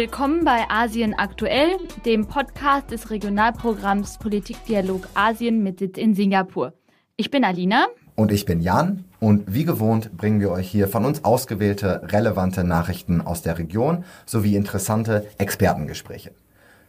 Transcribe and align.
Willkommen 0.00 0.44
bei 0.44 0.64
Asien 0.70 1.12
aktuell, 1.18 1.70
dem 2.04 2.28
Podcast 2.28 2.92
des 2.92 3.10
Regionalprogramms 3.10 4.18
Politikdialog 4.18 5.08
Asien 5.14 5.64
mit 5.64 5.80
Sitz 5.80 5.98
in 5.98 6.14
Singapur. 6.14 6.72
Ich 7.16 7.32
bin 7.32 7.42
Alina. 7.42 7.88
Und 8.14 8.30
ich 8.30 8.44
bin 8.44 8.60
Jan. 8.60 9.06
Und 9.18 9.52
wie 9.52 9.64
gewohnt 9.64 10.16
bringen 10.16 10.38
wir 10.38 10.52
euch 10.52 10.70
hier 10.70 10.86
von 10.86 11.04
uns 11.04 11.24
ausgewählte, 11.24 12.02
relevante 12.12 12.62
Nachrichten 12.62 13.20
aus 13.20 13.42
der 13.42 13.58
Region 13.58 14.04
sowie 14.24 14.54
interessante 14.54 15.26
Expertengespräche. 15.36 16.30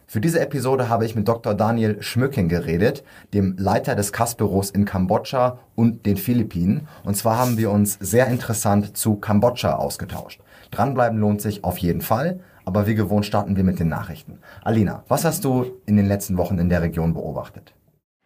Für 0.06 0.20
diese 0.20 0.38
Episode 0.38 0.88
habe 0.88 1.04
ich 1.04 1.16
mit 1.16 1.26
Dr. 1.26 1.54
Daniel 1.54 2.00
Schmücking 2.00 2.48
geredet, 2.48 3.02
dem 3.34 3.56
Leiter 3.58 3.96
des 3.96 4.12
CAS-Büros 4.12 4.70
in 4.70 4.84
Kambodscha 4.84 5.58
und 5.74 6.06
den 6.06 6.16
Philippinen. 6.16 6.86
Und 7.02 7.16
zwar 7.16 7.38
haben 7.38 7.58
wir 7.58 7.72
uns 7.72 7.98
sehr 8.00 8.28
interessant 8.28 8.96
zu 8.96 9.16
Kambodscha 9.16 9.74
ausgetauscht. 9.74 10.40
Dranbleiben 10.70 11.18
lohnt 11.18 11.40
sich 11.40 11.64
auf 11.64 11.78
jeden 11.78 12.02
Fall. 12.02 12.38
Aber 12.64 12.86
wie 12.86 12.94
gewohnt 12.94 13.26
starten 13.26 13.56
wir 13.56 13.64
mit 13.64 13.78
den 13.78 13.88
Nachrichten. 13.88 14.38
Alina, 14.62 15.04
was 15.08 15.24
hast 15.24 15.44
du 15.44 15.80
in 15.86 15.96
den 15.96 16.06
letzten 16.06 16.36
Wochen 16.36 16.58
in 16.58 16.68
der 16.68 16.82
Region 16.82 17.14
beobachtet? 17.14 17.74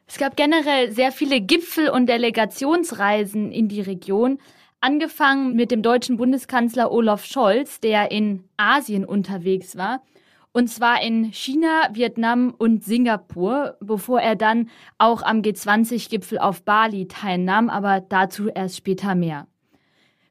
Es 0.07 0.19
gab 0.19 0.37
generell 0.37 0.93
sehr 0.93 1.13
viele 1.13 1.41
Gipfel- 1.41 1.91
und 1.91 2.07
Delegationsreisen 2.07 3.51
in 3.51 3.69
die 3.69 3.81
Region, 3.81 4.39
angefangen 4.81 5.55
mit 5.55 5.71
dem 5.71 5.83
deutschen 5.83 6.17
Bundeskanzler 6.17 6.93
Olaf 6.93 7.25
Scholz, 7.25 7.81
der 7.81 8.11
in 8.11 8.45
Asien 8.57 9.05
unterwegs 9.05 9.77
war 9.77 10.03
und 10.57 10.69
zwar 10.69 11.03
in 11.03 11.33
China, 11.33 11.89
Vietnam 11.93 12.55
und 12.57 12.85
Singapur, 12.85 13.77
bevor 13.81 14.21
er 14.21 14.37
dann 14.37 14.71
auch 14.99 15.23
am 15.23 15.41
G20-Gipfel 15.41 16.39
auf 16.39 16.63
Bali 16.63 17.09
teilnahm, 17.09 17.69
aber 17.69 18.01
dazu 18.01 18.49
erst 18.49 18.77
später 18.77 19.17
mehr. 19.17 19.49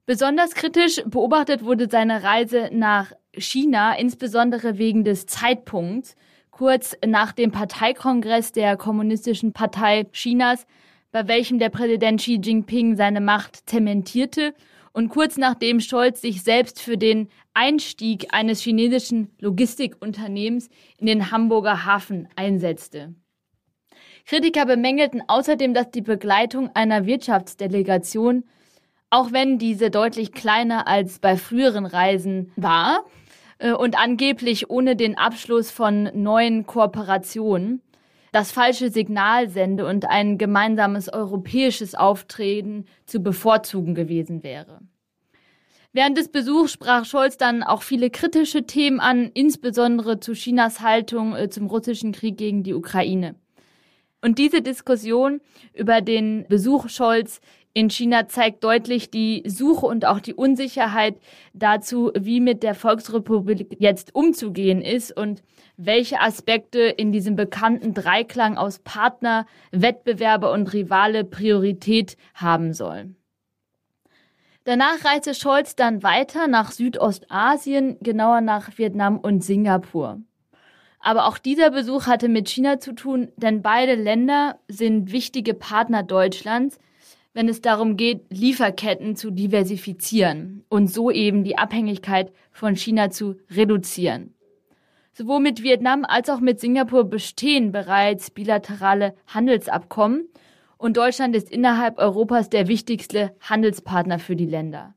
Besonders 0.05 0.55
kritisch 0.55 1.03
beobachtet 1.05 1.65
wurde 1.65 1.89
seine 1.89 2.23
Reise 2.23 2.69
nach 2.71 3.11
China, 3.37 3.97
insbesondere 3.97 4.77
wegen 4.77 5.03
des 5.03 5.25
Zeitpunkts, 5.25 6.15
kurz 6.51 6.95
nach 7.05 7.31
dem 7.31 7.51
Parteikongress 7.51 8.51
der 8.51 8.77
Kommunistischen 8.77 9.53
Partei 9.53 10.05
Chinas, 10.11 10.67
bei 11.11 11.27
welchem 11.27 11.59
der 11.59 11.69
Präsident 11.69 12.21
Xi 12.21 12.39
Jinping 12.41 12.95
seine 12.95 13.21
Macht 13.21 13.69
zementierte 13.69 14.53
und 14.93 15.09
kurz 15.09 15.37
nachdem 15.37 15.79
Scholz 15.79 16.21
sich 16.21 16.43
selbst 16.43 16.79
für 16.79 16.97
den 16.97 17.29
Einstieg 17.53 18.27
eines 18.31 18.61
chinesischen 18.61 19.31
Logistikunternehmens 19.39 20.69
in 20.99 21.07
den 21.07 21.31
Hamburger 21.31 21.85
Hafen 21.85 22.27
einsetzte. 22.35 23.15
Kritiker 24.25 24.65
bemängelten 24.65 25.23
außerdem, 25.27 25.73
dass 25.73 25.91
die 25.91 26.01
Begleitung 26.01 26.69
einer 26.75 27.05
Wirtschaftsdelegation, 27.05 28.45
auch 29.09 29.31
wenn 29.31 29.57
diese 29.57 29.89
deutlich 29.89 30.31
kleiner 30.31 30.87
als 30.87 31.19
bei 31.19 31.35
früheren 31.35 31.85
Reisen 31.85 32.51
war 32.55 33.03
und 33.71 33.97
angeblich 33.97 34.69
ohne 34.69 34.95
den 34.95 35.17
Abschluss 35.17 35.71
von 35.71 36.09
neuen 36.13 36.65
Kooperationen, 36.65 37.81
das 38.33 38.51
falsche 38.51 38.89
Signal 38.89 39.47
sende 39.49 39.85
und 39.85 40.09
ein 40.09 40.37
gemeinsames 40.37 41.07
europäisches 41.07 41.95
Auftreten 41.95 42.85
zu 43.05 43.21
bevorzugen 43.21 43.95
gewesen 43.95 44.43
wäre. 44.43 44.79
Während 45.95 46.17
des 46.17 46.29
Besuchs 46.29 46.73
sprach 46.73 47.05
Scholz 47.05 47.37
dann 47.37 47.61
auch 47.61 47.83
viele 47.83 48.09
kritische 48.09 48.65
Themen 48.65 48.99
an, 48.99 49.29
insbesondere 49.35 50.19
zu 50.19 50.33
Chinas 50.33 50.81
Haltung 50.81 51.35
äh, 51.35 51.49
zum 51.49 51.67
russischen 51.67 52.11
Krieg 52.11 52.35
gegen 52.35 52.63
die 52.63 52.73
Ukraine. 52.73 53.35
Und 54.19 54.39
diese 54.39 54.63
Diskussion 54.63 55.39
über 55.73 56.01
den 56.01 56.45
Besuch 56.49 56.89
Scholz 56.89 57.41
in 57.73 57.89
China 57.89 58.27
zeigt 58.27 58.63
deutlich 58.63 59.09
die 59.09 59.43
Suche 59.45 59.87
und 59.87 60.05
auch 60.05 60.19
die 60.19 60.35
Unsicherheit 60.35 61.17
dazu, 61.53 62.11
wie 62.15 62.39
mit 62.39 62.61
der 62.61 62.75
Volksrepublik 62.75 63.77
jetzt 63.79 64.13
umzugehen 64.13 64.81
ist 64.81 65.15
und 65.15 65.41
welche 65.75 66.21
Aspekte 66.21 66.81
in 66.81 67.11
diesem 67.11 67.35
bekannten 67.35 67.95
Dreiklang 67.95 68.57
aus 68.57 68.79
Partner, 68.79 69.47
Wettbewerber 69.71 70.51
und 70.51 70.71
Rivale 70.71 71.23
Priorität 71.23 72.15
haben 72.35 72.73
sollen. 72.73 73.15
Danach 74.65 75.03
reiste 75.03 75.33
Scholz 75.33 75.75
dann 75.75 76.03
weiter 76.03 76.47
nach 76.47 76.71
Südostasien, 76.71 77.97
genauer 78.01 78.41
nach 78.41 78.77
Vietnam 78.77 79.17
und 79.17 79.43
Singapur. 79.43 80.21
Aber 80.99 81.27
auch 81.27 81.37
dieser 81.37 81.71
Besuch 81.71 82.07
hatte 82.07 82.29
mit 82.29 82.47
China 82.47 82.79
zu 82.79 82.93
tun, 82.93 83.29
denn 83.35 83.61
beide 83.61 83.95
Länder 83.95 84.59
sind 84.69 85.11
wichtige 85.11 85.53
Partner 85.53 86.01
Deutschlands, 86.01 86.79
wenn 87.33 87.49
es 87.49 87.61
darum 87.61 87.97
geht, 87.97 88.25
Lieferketten 88.29 89.15
zu 89.15 89.31
diversifizieren 89.31 90.63
und 90.69 90.87
so 90.87 91.11
eben 91.11 91.43
die 91.43 91.57
Abhängigkeit 91.57 92.31
von 92.51 92.75
China 92.75 93.09
zu 93.09 93.35
reduzieren. 93.49 94.35
Sowohl 95.13 95.39
mit 95.39 95.61
Vietnam 95.61 96.05
als 96.05 96.29
auch 96.29 96.39
mit 96.39 96.59
Singapur 96.59 97.03
bestehen 97.03 97.71
bereits 97.71 98.31
bilaterale 98.31 99.15
Handelsabkommen 99.27 100.27
und 100.77 100.97
Deutschland 100.97 101.35
ist 101.35 101.51
innerhalb 101.51 101.97
Europas 101.97 102.49
der 102.49 102.67
wichtigste 102.67 103.35
Handelspartner 103.41 104.19
für 104.19 104.35
die 104.35 104.47
Länder. 104.47 104.95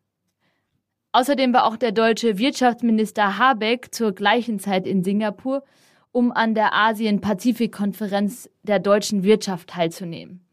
Außerdem 1.12 1.52
war 1.52 1.64
auch 1.64 1.76
der 1.76 1.92
deutsche 1.92 2.38
Wirtschaftsminister 2.38 3.38
Habeck 3.38 3.94
zur 3.94 4.12
gleichen 4.12 4.58
Zeit 4.58 4.86
in 4.86 5.04
Singapur, 5.04 5.64
um 6.12 6.32
an 6.32 6.54
der 6.54 6.74
Asien-Pazifik-Konferenz 6.74 8.50
der 8.62 8.78
deutschen 8.78 9.22
Wirtschaft 9.22 9.68
teilzunehmen. 9.68 10.45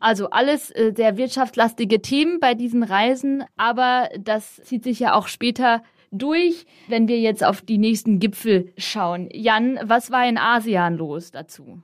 Also 0.00 0.30
alles 0.30 0.70
äh, 0.70 0.92
sehr 0.94 1.16
wirtschaftslastige 1.16 2.00
Themen 2.00 2.40
bei 2.40 2.54
diesen 2.54 2.82
Reisen, 2.82 3.44
aber 3.56 4.08
das 4.18 4.56
zieht 4.64 4.84
sich 4.84 5.00
ja 5.00 5.14
auch 5.14 5.28
später 5.28 5.82
durch, 6.10 6.66
wenn 6.86 7.08
wir 7.08 7.18
jetzt 7.18 7.44
auf 7.44 7.60
die 7.60 7.78
nächsten 7.78 8.18
Gipfel 8.18 8.72
schauen. 8.78 9.28
Jan, 9.32 9.78
was 9.82 10.10
war 10.10 10.26
in 10.26 10.38
ASEAN 10.38 10.96
los 10.96 11.30
dazu? 11.30 11.82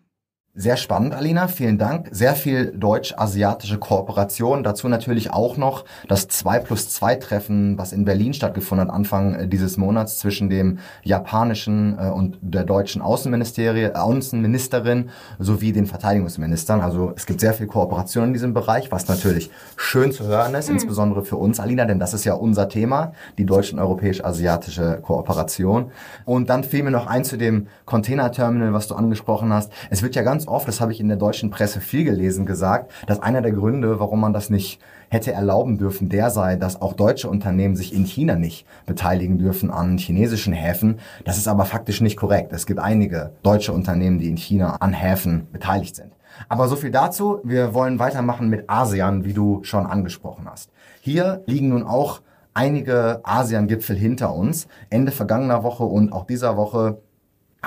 Sehr 0.57 0.77
spannend, 0.77 1.15
Alina. 1.15 1.49
Vielen 1.49 1.79
Dank. 1.79 2.11
Sehr 2.13 2.37
viel 2.37 2.67
deutsch-asiatische 2.67 3.79
Kooperation. 3.79 4.63
Dazu 4.63 4.87
natürlich 4.87 5.33
auch 5.33 5.57
noch 5.57 5.85
das 6.07 6.29
2 6.29 6.61
plus 6.61 6.89
2 6.91 7.17
Treffen, 7.17 7.77
was 7.77 7.93
in 7.93 8.05
Berlin 8.05 8.35
stattgefunden 8.35 8.87
hat, 8.87 8.95
Anfang 8.95 9.35
äh, 9.35 9.49
dieses 9.49 9.79
Monats 9.79 10.21
zwischen 10.21 10.49
dem 10.49 10.79
japanischen 11.03 11.99
äh, 11.99 12.09
und 12.09 12.39
der 12.41 12.63
deutschen 12.63 13.03
Außenministerie, 13.03 13.97
Außenministerin 13.97 15.11
sowie 15.41 15.73
den 15.73 15.87
Verteidigungsministern. 15.87 16.83
Also 16.83 17.13
es 17.17 17.27
gibt 17.27 17.41
sehr 17.41 17.53
viel 17.53 17.67
Kooperation 17.67 18.29
in 18.29 18.33
diesem 18.33 18.55
Bereich, 18.55 18.93
was 18.93 19.09
natürlich 19.09 19.51
schön 19.77 20.13
zu 20.13 20.25
hören 20.25 20.55
ist, 20.55 20.69
mhm. 20.69 20.77
insbesondere 20.77 21.25
für 21.25 21.37
uns, 21.37 21.59
Alina, 21.59 21.85
denn 21.85 21.99
das 21.99 22.15
ist 22.15 22.25
ja 22.25 22.35
unser 22.35 22.69
Thema, 22.69 23.13
die 23.39 23.45
deutsch- 23.45 23.73
und 23.73 23.81
europäisch-asiatische 23.81 25.01
Kooperation. 25.03 25.91
Und 26.25 26.49
dann 26.49 26.63
fiel 26.63 26.85
mir 26.85 26.93
noch 26.93 27.09
ein 27.09 27.25
zu 27.25 27.37
dem 27.37 27.67
Containerterminal, 27.87 28.73
was 28.73 28.87
du 28.87 28.95
angesprochen 28.95 29.53
hast. 29.53 29.73
Es 29.91 30.05
wird 30.05 30.15
ja 30.15 30.23
ganz 30.23 30.44
ganz 30.45 30.49
oft, 30.49 30.69
das 30.69 30.81
habe 30.81 30.93
ich 30.93 31.01
in 31.01 31.09
der 31.09 31.17
deutschen 31.17 31.51
Presse 31.51 31.81
viel 31.81 32.05
gelesen, 32.05 32.45
gesagt, 32.45 32.91
dass 33.07 33.21
einer 33.21 33.41
der 33.41 33.53
Gründe, 33.53 33.99
warum 33.99 34.21
man 34.21 34.35
das 34.35 34.51
nicht 34.51 34.79
hätte 35.09 35.33
erlauben 35.33 35.79
dürfen, 35.79 36.09
der 36.09 36.31
sei, 36.31 36.57
dass 36.57 36.83
auch 36.83 36.93
deutsche 36.93 37.31
Unternehmen 37.31 37.77
sich 37.77 37.95
in 37.95 38.05
China 38.05 38.35
nicht 38.35 38.67
beteiligen 38.85 39.39
dürfen 39.39 39.71
an 39.71 39.97
chinesischen 39.97 40.53
Häfen. 40.53 40.99
Das 41.25 41.39
ist 41.39 41.49
aber 41.49 41.65
faktisch 41.65 42.01
nicht 42.01 42.17
korrekt. 42.17 42.53
Es 42.53 42.67
gibt 42.67 42.81
einige 42.81 43.33
deutsche 43.43 43.73
Unternehmen, 43.73 44.19
die 44.19 44.29
in 44.29 44.37
China 44.37 44.77
an 44.81 44.93
Häfen 44.93 45.47
beteiligt 45.51 45.97
sind. 45.97 46.13
Aber 46.49 46.69
so 46.69 46.77
viel 46.77 46.91
dazu. 46.91 47.41
Wir 47.45 47.73
wollen 47.73 47.99
weitermachen 47.99 48.51
mit 48.51 48.69
ASEAN, 48.69 49.25
wie 49.25 49.33
du 49.33 49.63
schon 49.63 49.87
angesprochen 49.87 50.47
hast. 50.51 50.71
Hier 51.01 51.43
liegen 51.47 51.69
nun 51.69 51.85
auch 51.85 52.21
einige 52.53 53.21
ASEAN-Gipfel 53.23 53.97
hinter 53.97 54.35
uns. 54.35 54.67
Ende 54.91 55.13
vergangener 55.13 55.63
Woche 55.63 55.85
und 55.85 56.13
auch 56.13 56.27
dieser 56.27 56.57
Woche 56.57 56.99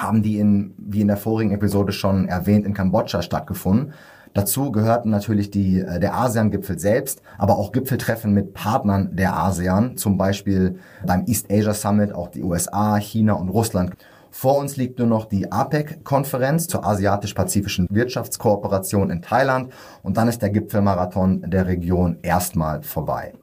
haben 0.01 0.21
die 0.23 0.39
in, 0.39 0.73
wie 0.77 1.01
in 1.01 1.07
der 1.07 1.17
vorigen 1.17 1.51
Episode 1.51 1.91
schon 1.91 2.27
erwähnt, 2.27 2.65
in 2.65 2.73
Kambodscha 2.73 3.21
stattgefunden. 3.21 3.93
Dazu 4.33 4.71
gehörten 4.71 5.09
natürlich 5.09 5.49
die, 5.49 5.79
äh, 5.79 5.99
der 5.99 6.15
ASEAN-Gipfel 6.15 6.77
selbst, 6.77 7.21
aber 7.37 7.57
auch 7.57 7.71
Gipfeltreffen 7.71 8.33
mit 8.33 8.53
Partnern 8.53 9.15
der 9.15 9.35
ASEAN, 9.35 9.97
zum 9.97 10.17
Beispiel 10.17 10.79
beim 11.05 11.25
East 11.25 11.51
Asia 11.51 11.73
Summit 11.73 12.13
auch 12.13 12.27
die 12.27 12.43
USA, 12.43 12.97
China 12.97 13.33
und 13.33 13.49
Russland. 13.49 13.95
Vor 14.29 14.57
uns 14.59 14.77
liegt 14.77 14.99
nur 14.99 15.07
noch 15.07 15.25
die 15.25 15.51
APEC-Konferenz 15.51 16.67
zur 16.67 16.85
asiatisch-pazifischen 16.85 17.87
Wirtschaftskooperation 17.89 19.09
in 19.09 19.23
Thailand 19.23 19.73
und 20.03 20.17
dann 20.17 20.27
ist 20.27 20.43
der 20.43 20.51
Gipfelmarathon 20.51 21.49
der 21.49 21.65
Region 21.65 22.17
erstmal 22.21 22.83
vorbei. 22.83 23.33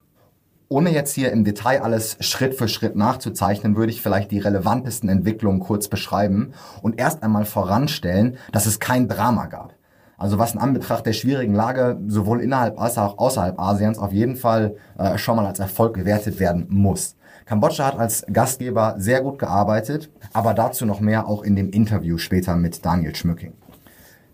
Ohne 0.69 0.91
jetzt 0.93 1.15
hier 1.15 1.31
im 1.31 1.45
Detail 1.45 1.83
alles 1.83 2.17
Schritt 2.21 2.55
für 2.55 2.69
Schritt 2.69 2.97
nachzuzeichnen, 2.97 3.77
würde 3.77 3.93
ich 3.93 4.01
vielleicht 4.01 4.31
die 4.31 4.39
relevantesten 4.39 5.09
Entwicklungen 5.09 5.61
kurz 5.61 5.89
beschreiben 5.89 6.53
und 6.81 6.99
erst 6.99 7.23
einmal 7.23 7.45
voranstellen, 7.45 8.39
dass 8.51 8.67
es 8.67 8.81
kein 8.81 9.07
Drama 9.07 9.47
gab. 9.47 9.75
Also 10.17 10.39
was 10.39 10.55
in 10.55 10.61
Anbetracht 10.61 11.05
der 11.05 11.13
schwierigen 11.13 11.55
Lage 11.55 11.99
sowohl 12.07 12.41
innerhalb 12.41 12.81
als 12.81 12.97
auch 12.97 13.19
außerhalb 13.19 13.59
Asiens 13.61 13.99
auf 13.99 14.13
jeden 14.13 14.37
Fall 14.37 14.77
äh, 14.97 15.19
schon 15.19 15.37
mal 15.37 15.47
als 15.47 15.59
Erfolg 15.59 15.95
gewertet 15.95 16.41
werden 16.41 16.67
muss. 16.71 17.17
Kambodscha 17.45 17.85
hat 17.85 17.99
als 17.99 18.25
Gastgeber 18.33 18.95
sehr 18.97 19.21
gut 19.21 19.39
gearbeitet, 19.39 20.11
aber 20.33 20.55
dazu 20.55 20.87
noch 20.87 21.01
mehr 21.01 21.29
auch 21.29 21.43
in 21.43 21.57
dem 21.57 21.71
Interview 21.71 22.17
später 22.17 22.57
mit 22.57 22.87
Daniel 22.87 23.15
Schmücking. 23.15 23.53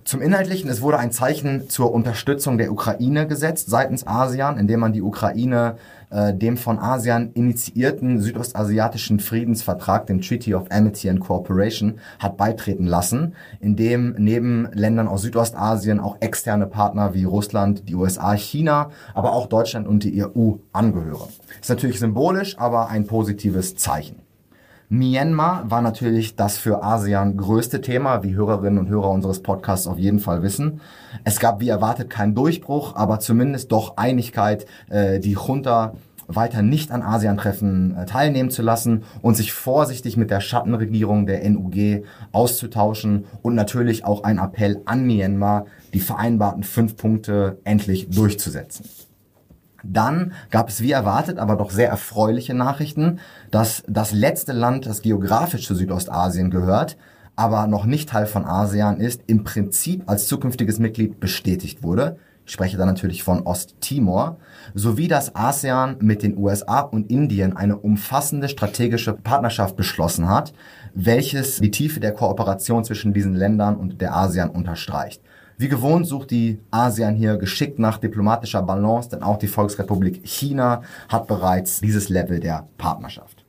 Zum 0.05 0.23
Inhaltlichen, 0.23 0.71
es 0.71 0.81
wurde 0.81 0.99
ein 0.99 1.12
Zeichen 1.12 1.69
zur 1.69 1.93
Unterstützung 1.93 2.56
der 2.56 2.73
Ukraine 2.73 3.26
gesetzt 3.26 3.69
seitens 3.69 4.06
ASEAN, 4.06 4.59
indem 4.59 4.81
man 4.81 4.93
die 4.93 5.03
Ukraine 5.03 5.76
äh, 6.11 6.35
dem 6.35 6.57
von 6.57 6.79
ASEAN 6.79 7.33
initiierten 7.33 8.21
südostasiatischen 8.21 9.21
Friedensvertrag, 9.21 10.07
dem 10.07 10.21
Treaty 10.21 10.55
of 10.55 10.71
Amity 10.71 11.09
and 11.09 11.21
Cooperation, 11.21 11.99
hat 12.19 12.37
beitreten 12.37 12.87
lassen, 12.87 13.35
in 13.61 13.77
dem 13.77 14.15
neben 14.19 14.69
Ländern 14.73 15.09
aus 15.09 15.23
Südostasien 15.23 16.01
auch 16.01 16.17
externe 16.21 16.67
Partner 16.67 17.15
wie 17.15 17.25
Russland, 17.25 17.89
die 17.89 17.95
USA, 17.95 18.35
China, 18.35 18.91
aber 19.15 19.33
auch 19.33 19.47
Deutschland 19.47 19.87
und 19.87 20.05
die 20.05 20.25
EU 20.25 20.55
angehören. 20.73 21.29
Ist 21.61 21.71
natürlich 21.71 21.99
symbolisch, 21.99 22.59
aber 22.59 22.89
ein 22.89 23.07
positives 23.07 23.77
Zeichen. 23.77 24.30
Myanmar 24.93 25.71
war 25.71 25.83
natürlich 25.83 26.35
das 26.35 26.59
für 26.59 26.83
ASEAN 26.83 27.37
größte 27.37 27.81
Thema, 27.81 28.25
wie 28.25 28.35
Hörerinnen 28.35 28.81
und 28.81 28.89
Hörer 28.89 29.11
unseres 29.11 29.41
Podcasts 29.41 29.87
auf 29.87 30.01
jeden 30.01 30.19
Fall 30.19 30.43
wissen. 30.43 30.81
Es 31.23 31.39
gab 31.39 31.61
wie 31.61 31.69
erwartet 31.69 32.11
keinen 32.11 32.35
Durchbruch, 32.35 32.97
aber 32.97 33.21
zumindest 33.21 33.71
doch 33.71 33.97
Einigkeit, 33.99 34.67
äh, 34.89 35.21
die 35.21 35.35
Junta 35.35 35.95
weiter 36.27 36.63
nicht 36.63 36.91
an 36.91 37.03
ASEAN-Treffen 37.03 37.97
äh, 37.99 38.07
teilnehmen 38.07 38.51
zu 38.51 38.63
lassen 38.63 39.05
und 39.23 39.37
sich 39.37 39.53
vorsichtig 39.53 40.17
mit 40.17 40.33
der 40.33 40.41
Schattenregierung 40.41 41.25
der 41.25 41.49
NUG 41.49 42.05
auszutauschen 42.33 43.27
und 43.43 43.55
natürlich 43.55 44.05
auch 44.05 44.25
ein 44.25 44.39
Appell 44.39 44.83
an 44.87 45.07
Myanmar, 45.07 45.67
die 45.95 46.01
vereinbarten 46.01 46.65
fünf 46.65 46.97
Punkte 46.97 47.59
endlich 47.63 48.11
durchzusetzen. 48.11 48.87
Dann 49.82 50.32
gab 50.50 50.69
es 50.69 50.81
wie 50.81 50.93
erwartet, 50.93 51.38
aber 51.38 51.56
doch 51.56 51.71
sehr 51.71 51.88
erfreuliche 51.88 52.55
Nachrichten, 52.55 53.21
dass 53.50 53.82
das 53.87 54.12
letzte 54.12 54.53
Land, 54.53 54.87
das 54.87 55.03
geografisch 55.03 55.67
zu 55.67 55.75
Südostasien 55.75 56.50
gehört, 56.50 56.97
aber 57.37 57.67
noch 57.67 57.87
nicht 57.87 58.11
Teil 58.11 58.27
von 58.27 58.44
ASEAN 58.44 59.00
ist, 59.00 59.23
im 59.27 59.44
Prinzip 59.44 60.03
als 60.06 60.27
zukünftiges 60.27 60.79
Mitglied 60.79 61.21
bestätigt 61.21 61.82
wurde. 61.82 62.19
Ich 62.44 62.53
spreche 62.53 62.77
da 62.77 62.85
natürlich 62.85 63.23
von 63.23 63.43
Osttimor, 63.43 64.38
sowie 64.75 65.09
dass 65.09 65.37
ASEAN 65.37 65.97
mit 66.00 66.23
den 66.23 66.37
USA 66.37 66.81
und 66.81 67.09
Indien 67.11 67.56
eine 67.56 67.76
umfassende 67.76 68.49
strategische 68.49 69.12
Partnerschaft 69.12 69.76
beschlossen 69.76 70.29
hat, 70.29 70.53
welches 70.93 71.61
die 71.61 71.71
Tiefe 71.71 72.00
der 72.00 72.12
Kooperation 72.12 72.85
zwischen 72.85 73.12
diesen 73.12 73.35
Ländern 73.35 73.76
und 73.76 74.00
der 74.00 74.17
ASEAN 74.17 74.50
unterstreicht. 74.50 75.23
Wie 75.61 75.69
gewohnt 75.69 76.07
sucht 76.07 76.31
die 76.31 76.59
ASEAN 76.71 77.17
hier 77.17 77.37
geschickt 77.37 77.79
nach 77.79 77.99
diplomatischer 77.99 78.62
Balance, 78.62 79.11
denn 79.11 79.23
auch 79.23 79.37
die 79.37 79.47
Volksrepublik 79.47 80.23
China 80.25 80.81
hat 81.11 81.27
bereits 81.27 81.83
dieses 81.83 82.09
Level 82.09 82.41
der 82.41 82.67
Partnerschaft. 82.79 83.45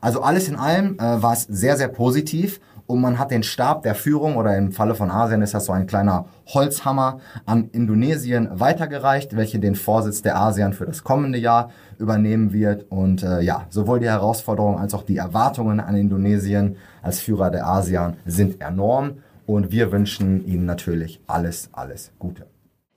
Also 0.00 0.22
alles 0.22 0.48
in 0.48 0.56
allem 0.56 0.94
äh, 0.94 1.22
war 1.22 1.34
es 1.34 1.42
sehr, 1.42 1.76
sehr 1.76 1.88
positiv 1.88 2.62
und 2.86 3.02
man 3.02 3.18
hat 3.18 3.30
den 3.30 3.42
Stab 3.42 3.82
der 3.82 3.94
Führung 3.94 4.36
oder 4.36 4.56
im 4.56 4.72
Falle 4.72 4.94
von 4.94 5.10
Asien 5.10 5.42
ist 5.42 5.52
das 5.52 5.66
so 5.66 5.72
ein 5.72 5.86
kleiner 5.86 6.24
Holzhammer 6.46 7.20
an 7.44 7.68
Indonesien 7.72 8.48
weitergereicht, 8.52 9.36
welche 9.36 9.58
den 9.58 9.74
Vorsitz 9.74 10.22
der 10.22 10.40
ASEAN 10.40 10.72
für 10.72 10.86
das 10.86 11.04
kommende 11.04 11.38
Jahr 11.38 11.70
übernehmen 11.98 12.54
wird. 12.54 12.90
Und 12.90 13.22
äh, 13.22 13.42
ja, 13.42 13.66
sowohl 13.68 14.00
die 14.00 14.08
Herausforderungen 14.08 14.78
als 14.78 14.94
auch 14.94 15.02
die 15.02 15.18
Erwartungen 15.18 15.78
an 15.78 15.94
Indonesien 15.94 16.76
als 17.02 17.20
Führer 17.20 17.50
der 17.50 17.66
ASEAN 17.66 18.16
sind 18.24 18.62
enorm. 18.62 19.18
Und 19.50 19.72
wir 19.72 19.90
wünschen 19.90 20.46
Ihnen 20.46 20.64
natürlich 20.64 21.18
alles, 21.26 21.70
alles 21.72 22.12
Gute. 22.20 22.46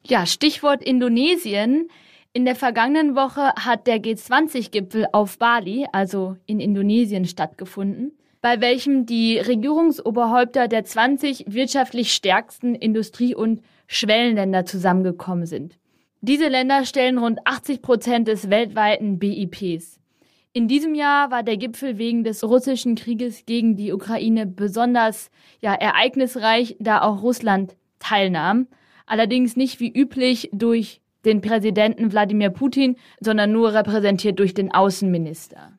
Ja, 0.05 0.27
Stichwort 0.27 0.83
Indonesien. 0.83 1.87
In 2.31 2.45
der 2.45 2.55
vergangenen 2.55 3.15
Woche 3.15 3.53
hat 3.55 3.87
der 3.87 3.97
G20-Gipfel 3.97 5.07
auf 5.13 5.39
Bali, 5.39 5.87
also 5.91 6.37
in 6.45 6.59
Indonesien, 6.59 7.25
stattgefunden, 7.25 8.11
bei 8.39 8.61
welchem 8.61 9.07
die 9.07 9.39
Regierungsoberhäupter 9.39 10.67
der 10.67 10.85
20 10.85 11.45
wirtschaftlich 11.47 12.13
stärksten 12.13 12.75
Industrie- 12.75 13.33
und 13.33 13.61
Schwellenländer 13.87 14.63
zusammengekommen 14.63 15.47
sind. 15.47 15.79
Diese 16.21 16.49
Länder 16.49 16.85
stellen 16.85 17.17
rund 17.17 17.39
80 17.45 17.81
Prozent 17.81 18.27
des 18.27 18.51
weltweiten 18.51 19.17
BIPs. 19.17 19.99
In 20.55 20.67
diesem 20.67 20.93
Jahr 20.93 21.31
war 21.31 21.41
der 21.41 21.57
Gipfel 21.57 21.97
wegen 21.97 22.23
des 22.23 22.43
russischen 22.43 22.93
Krieges 22.93 23.47
gegen 23.47 23.75
die 23.75 23.91
Ukraine 23.91 24.45
besonders 24.45 25.31
ja, 25.61 25.73
ereignisreich, 25.73 26.75
da 26.79 27.01
auch 27.01 27.23
Russland 27.23 27.75
teilnahm. 27.97 28.67
Allerdings 29.07 29.55
nicht 29.55 29.79
wie 29.79 29.91
üblich 29.91 30.51
durch 30.53 31.01
den 31.25 31.41
Präsidenten 31.41 32.11
Wladimir 32.11 32.51
Putin, 32.51 32.97
sondern 33.19 33.51
nur 33.51 33.73
repräsentiert 33.73 34.37
durch 34.37 34.53
den 34.53 34.71
Außenminister. 34.71 35.73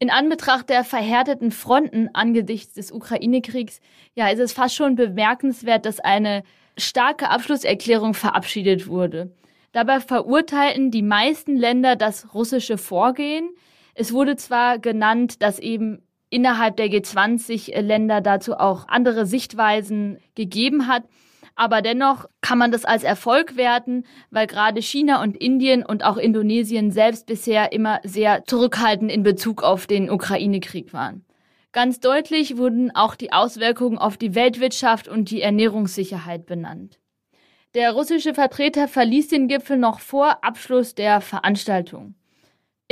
In 0.00 0.10
Anbetracht 0.10 0.68
der 0.68 0.82
verhärteten 0.82 1.52
Fronten 1.52 2.08
angesichts 2.12 2.74
des 2.74 2.90
Ukraine-Kriegs, 2.90 3.80
ja, 4.16 4.30
ist 4.30 4.40
es 4.40 4.52
fast 4.52 4.74
schon 4.74 4.96
bemerkenswert, 4.96 5.86
dass 5.86 6.00
eine 6.00 6.42
starke 6.76 7.30
Abschlusserklärung 7.30 8.14
verabschiedet 8.14 8.88
wurde. 8.88 9.30
Dabei 9.70 10.00
verurteilten 10.00 10.90
die 10.90 11.02
meisten 11.02 11.56
Länder 11.56 11.94
das 11.94 12.34
russische 12.34 12.78
Vorgehen, 12.78 13.48
es 13.94 14.12
wurde 14.12 14.36
zwar 14.36 14.78
genannt, 14.78 15.42
dass 15.42 15.58
eben 15.58 16.02
innerhalb 16.30 16.76
der 16.76 16.86
G20-Länder 16.86 18.20
dazu 18.20 18.54
auch 18.54 18.88
andere 18.88 19.26
Sichtweisen 19.26 20.18
gegeben 20.34 20.86
hat, 20.86 21.04
aber 21.54 21.82
dennoch 21.82 22.26
kann 22.40 22.56
man 22.56 22.72
das 22.72 22.86
als 22.86 23.04
Erfolg 23.04 23.56
werten, 23.56 24.04
weil 24.30 24.46
gerade 24.46 24.80
China 24.80 25.22
und 25.22 25.36
Indien 25.36 25.84
und 25.84 26.04
auch 26.04 26.16
Indonesien 26.16 26.90
selbst 26.90 27.26
bisher 27.26 27.72
immer 27.72 28.00
sehr 28.04 28.44
zurückhaltend 28.46 29.12
in 29.12 29.22
Bezug 29.22 29.62
auf 29.62 29.86
den 29.86 30.10
Ukraine-Krieg 30.10 30.94
waren. 30.94 31.24
Ganz 31.72 32.00
deutlich 32.00 32.56
wurden 32.56 32.94
auch 32.94 33.14
die 33.14 33.32
Auswirkungen 33.32 33.98
auf 33.98 34.16
die 34.16 34.34
Weltwirtschaft 34.34 35.08
und 35.08 35.30
die 35.30 35.42
Ernährungssicherheit 35.42 36.46
benannt. 36.46 36.98
Der 37.74 37.92
russische 37.92 38.34
Vertreter 38.34 38.88
verließ 38.88 39.28
den 39.28 39.48
Gipfel 39.48 39.78
noch 39.78 40.00
vor 40.00 40.44
Abschluss 40.44 40.94
der 40.94 41.22
Veranstaltung. 41.22 42.14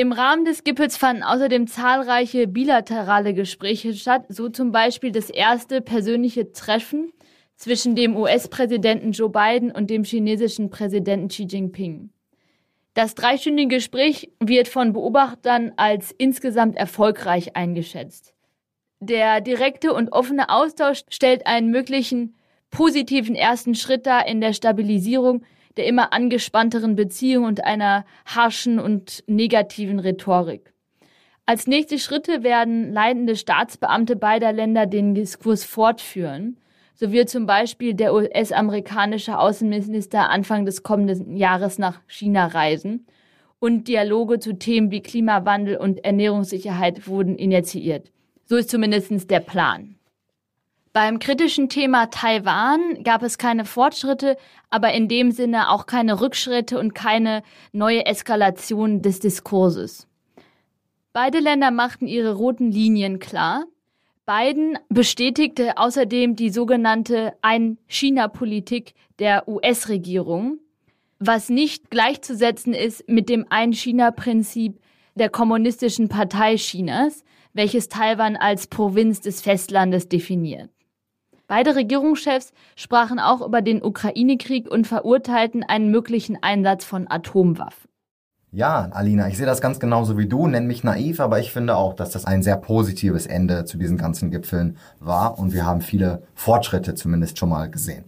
Im 0.00 0.12
Rahmen 0.12 0.47
des 0.47 0.64
Gipfels 0.64 0.97
fanden 0.97 1.23
außerdem 1.23 1.67
zahlreiche 1.67 2.47
bilaterale 2.47 3.35
Gespräche 3.35 3.93
statt, 3.93 4.25
so 4.31 4.49
zum 4.49 4.73
Beispiel 4.73 5.12
das 5.12 5.29
erste 5.29 5.82
persönliche 5.82 6.52
Treffen 6.52 7.12
zwischen 7.56 7.97
dem 7.97 8.17
US-Präsidenten 8.17 9.12
Joe 9.12 9.29
Biden 9.29 9.70
und 9.70 9.91
dem 9.91 10.05
chinesischen 10.05 10.70
Präsidenten 10.70 11.29
Xi 11.29 11.43
Jinping. 11.43 12.08
Das 12.94 13.14
dreistündige 13.14 13.75
Gespräch 13.76 14.32
wird 14.41 14.69
von 14.69 14.94
Beobachtern 14.94 15.73
als 15.76 16.12
insgesamt 16.12 16.79
erfolgreich 16.79 17.55
eingeschätzt. 17.55 18.32
Der 19.00 19.43
direkte 19.43 19.93
und 19.93 20.12
offene 20.12 20.49
Austausch 20.49 21.03
stellt 21.11 21.46
einen 21.46 21.70
möglichen 21.70 22.37
positiven 22.70 23.35
ersten 23.35 23.75
Schritt 23.75 24.06
dar 24.06 24.26
in 24.26 24.41
der 24.41 24.55
Stabilisierung 24.55 25.44
der 25.77 25.86
immer 25.86 26.12
angespannteren 26.12 26.96
Beziehung 26.96 27.44
und 27.44 27.65
einer 27.65 28.05
harschen 28.27 28.79
und 28.79 29.22
negativen 29.27 29.98
Rhetorik. 29.98 30.72
Als 31.46 31.67
nächste 31.67 31.98
Schritte 31.98 32.43
werden 32.43 32.93
leitende 32.93 33.34
Staatsbeamte 33.36 34.17
beider 34.17 34.53
Länder 34.53 34.86
den 34.86 35.15
Diskurs 35.15 35.65
fortführen. 35.65 36.58
So 36.94 37.12
wird 37.12 37.29
zum 37.29 37.46
Beispiel 37.46 37.94
der 37.94 38.15
US-amerikanische 38.15 39.39
Außenminister 39.39 40.29
Anfang 40.29 40.65
des 40.65 40.82
kommenden 40.82 41.36
Jahres 41.36 41.79
nach 41.79 42.00
China 42.06 42.46
reisen 42.46 43.06
und 43.58 43.89
Dialoge 43.89 44.39
zu 44.39 44.58
Themen 44.58 44.91
wie 44.91 45.03
Klimawandel 45.03 45.77
und 45.77 46.05
Ernährungssicherheit 46.05 47.06
wurden 47.06 47.36
initiiert. 47.36 48.10
So 48.44 48.56
ist 48.56 48.70
zumindest 48.70 49.31
der 49.31 49.41
Plan. 49.41 49.96
Beim 50.93 51.20
kritischen 51.20 51.69
Thema 51.69 52.06
Taiwan 52.06 53.05
gab 53.05 53.23
es 53.23 53.39
keine 53.39 53.65
Fortschritte, 53.65 54.37
aber 54.70 54.93
in 54.93 55.06
dem 55.06 55.31
Sinne 55.31 55.70
auch 55.70 55.87
keine 55.87 56.20
Rückschritte 56.20 56.81
und 56.81 56.97
keine 56.97 57.44
neue 57.70 58.06
Eskalation 58.06 59.01
des 59.01 59.20
Diskurses. 59.20 60.09
Beide 61.13 61.39
Länder 61.39 61.70
machten 61.70 62.09
ihre 62.09 62.35
roten 62.35 62.73
Linien 62.73 63.20
klar. 63.20 63.67
Biden 64.27 64.79
bestätigte 64.89 65.79
außerdem 65.79 66.35
die 66.35 66.51
sogenannte 66.51 67.35
Ein-China-Politik 67.41 68.94
der 69.20 69.47
US-Regierung, 69.47 70.59
was 71.20 71.51
nicht 71.51 71.91
gleichzusetzen 71.91 72.75
ist 72.75 73.09
mit 73.09 73.29
dem 73.29 73.47
Ein-China-Prinzip 73.49 74.81
der 75.15 75.29
Kommunistischen 75.29 76.09
Partei 76.09 76.56
Chinas, 76.56 77.23
welches 77.53 77.89
Taiwan 77.89 78.37
als 78.37 78.67
Provinz 78.67 79.20
des 79.20 79.41
Festlandes 79.41 80.09
definiert. 80.09 80.70
Beide 81.50 81.74
Regierungschefs 81.74 82.52
sprachen 82.76 83.19
auch 83.19 83.44
über 83.44 83.60
den 83.60 83.82
Ukraine-Krieg 83.82 84.70
und 84.70 84.86
verurteilten 84.86 85.64
einen 85.64 85.90
möglichen 85.90 86.40
Einsatz 86.40 86.84
von 86.84 87.10
Atomwaffen. 87.10 87.90
Ja, 88.52 88.88
Alina, 88.92 89.26
ich 89.26 89.36
sehe 89.36 89.46
das 89.46 89.60
ganz 89.60 89.80
genauso 89.80 90.16
wie 90.16 90.28
du, 90.28 90.46
nenn 90.46 90.69
mich 90.69 90.84
naiv, 90.84 91.19
aber 91.19 91.40
ich 91.40 91.52
finde 91.52 91.74
auch, 91.74 91.94
dass 91.94 92.10
das 92.10 92.24
ein 92.24 92.44
sehr 92.44 92.56
positives 92.56 93.26
Ende 93.26 93.64
zu 93.64 93.78
diesen 93.78 93.98
ganzen 93.98 94.30
Gipfeln 94.30 94.76
war 95.00 95.40
und 95.40 95.52
wir 95.52 95.66
haben 95.66 95.80
viele 95.80 96.22
Fortschritte 96.36 96.94
zumindest 96.94 97.36
schon 97.36 97.48
mal 97.48 97.69
gesehen. 97.69 98.04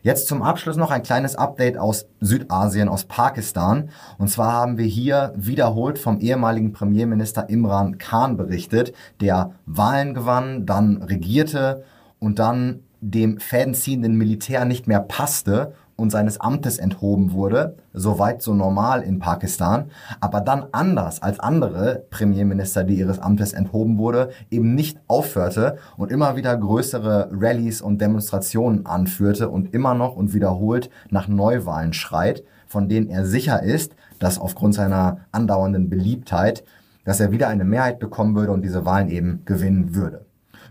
Jetzt 0.00 0.26
zum 0.26 0.40
Abschluss 0.40 0.76
noch 0.76 0.90
ein 0.90 1.02
kleines 1.02 1.36
Update 1.36 1.76
aus 1.76 2.06
Südasien, 2.20 2.88
aus 2.88 3.04
Pakistan. 3.04 3.90
Und 4.16 4.28
zwar 4.28 4.52
haben 4.52 4.78
wir 4.78 4.86
hier 4.86 5.34
wiederholt 5.36 5.98
vom 5.98 6.20
ehemaligen 6.20 6.72
Premierminister 6.72 7.50
Imran 7.50 7.98
Khan 7.98 8.38
berichtet, 8.38 8.94
der 9.20 9.52
Wahlen 9.66 10.14
gewann, 10.14 10.64
dann 10.64 11.02
regierte 11.02 11.84
und 12.18 12.38
dann 12.38 12.80
dem 13.00 13.38
fädenziehenden 13.38 14.16
Militär 14.16 14.64
nicht 14.64 14.86
mehr 14.86 15.00
passte 15.00 15.74
und 15.98 16.10
seines 16.10 16.40
Amtes 16.40 16.78
enthoben 16.78 17.32
wurde, 17.32 17.76
soweit 17.92 18.40
so 18.40 18.54
normal 18.54 19.02
in 19.02 19.18
Pakistan, 19.18 19.90
aber 20.20 20.40
dann 20.40 20.66
anders 20.70 21.20
als 21.22 21.40
andere 21.40 22.04
Premierminister, 22.10 22.84
die 22.84 22.94
ihres 22.94 23.18
Amtes 23.18 23.52
enthoben 23.52 23.98
wurde, 23.98 24.30
eben 24.50 24.76
nicht 24.76 25.00
aufhörte 25.08 25.78
und 25.96 26.12
immer 26.12 26.36
wieder 26.36 26.56
größere 26.56 27.30
Rallyes 27.32 27.82
und 27.82 28.00
Demonstrationen 28.00 28.86
anführte 28.86 29.48
und 29.48 29.74
immer 29.74 29.94
noch 29.94 30.14
und 30.14 30.34
wiederholt 30.34 30.88
nach 31.10 31.26
Neuwahlen 31.26 31.92
schreit, 31.92 32.44
von 32.68 32.88
denen 32.88 33.08
er 33.08 33.26
sicher 33.26 33.62
ist, 33.62 33.96
dass 34.20 34.38
aufgrund 34.38 34.74
seiner 34.74 35.18
andauernden 35.32 35.90
Beliebtheit, 35.90 36.62
dass 37.04 37.18
er 37.18 37.32
wieder 37.32 37.48
eine 37.48 37.64
Mehrheit 37.64 37.98
bekommen 37.98 38.36
würde 38.36 38.52
und 38.52 38.62
diese 38.62 38.84
Wahlen 38.84 39.08
eben 39.08 39.42
gewinnen 39.46 39.96
würde. 39.96 40.27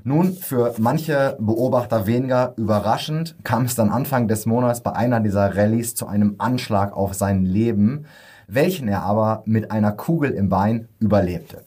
Nun, 0.08 0.32
für 0.32 0.74
manche 0.78 1.36
Beobachter 1.38 2.08
weniger 2.08 2.54
überraschend 2.56 3.36
kam 3.44 3.66
es 3.66 3.76
dann 3.76 3.90
Anfang 3.90 4.30
des 4.30 4.46
Monats 4.46 4.80
bei 4.80 4.94
einer 4.94 5.20
dieser 5.20 5.58
Rallyes 5.58 5.96
zu 5.96 6.08
einem 6.08 6.36
Anschlag 6.38 6.96
auf 6.96 7.14
sein 7.14 7.44
Leben, 7.44 8.06
welchen 8.48 8.88
er 8.88 9.02
aber 9.02 9.44
mit 9.44 9.70
einer 9.70 9.92
Kugel 9.92 10.32
im 10.32 10.48
Bein 10.48 10.88
überlebte. 11.00 11.66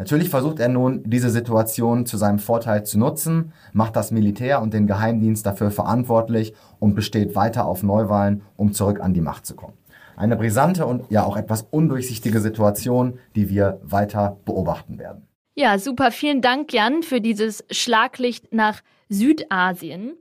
Natürlich 0.00 0.30
versucht 0.30 0.58
er 0.58 0.68
nun, 0.68 1.04
diese 1.06 1.30
Situation 1.30 2.06
zu 2.06 2.16
seinem 2.16 2.40
Vorteil 2.40 2.84
zu 2.84 2.98
nutzen, 2.98 3.52
macht 3.72 3.94
das 3.94 4.10
Militär 4.10 4.62
und 4.62 4.74
den 4.74 4.88
Geheimdienst 4.88 5.46
dafür 5.46 5.70
verantwortlich 5.70 6.54
und 6.80 6.96
besteht 6.96 7.36
weiter 7.36 7.66
auf 7.66 7.84
Neuwahlen, 7.84 8.42
um 8.56 8.72
zurück 8.72 8.98
an 9.00 9.14
die 9.14 9.20
Macht 9.20 9.46
zu 9.46 9.54
kommen. 9.54 9.74
Eine 10.16 10.34
brisante 10.34 10.86
und 10.86 11.08
ja 11.08 11.22
auch 11.22 11.36
etwas 11.36 11.62
undurchsichtige 11.70 12.40
Situation, 12.40 13.20
die 13.36 13.48
wir 13.48 13.78
weiter 13.84 14.38
beobachten 14.44 14.98
werden. 14.98 15.28
Ja, 15.58 15.78
super. 15.78 16.10
Vielen 16.10 16.42
Dank, 16.42 16.74
Jan, 16.74 17.02
für 17.02 17.22
dieses 17.22 17.64
Schlaglicht 17.70 18.52
nach 18.52 18.82
Südasien. 19.08 20.12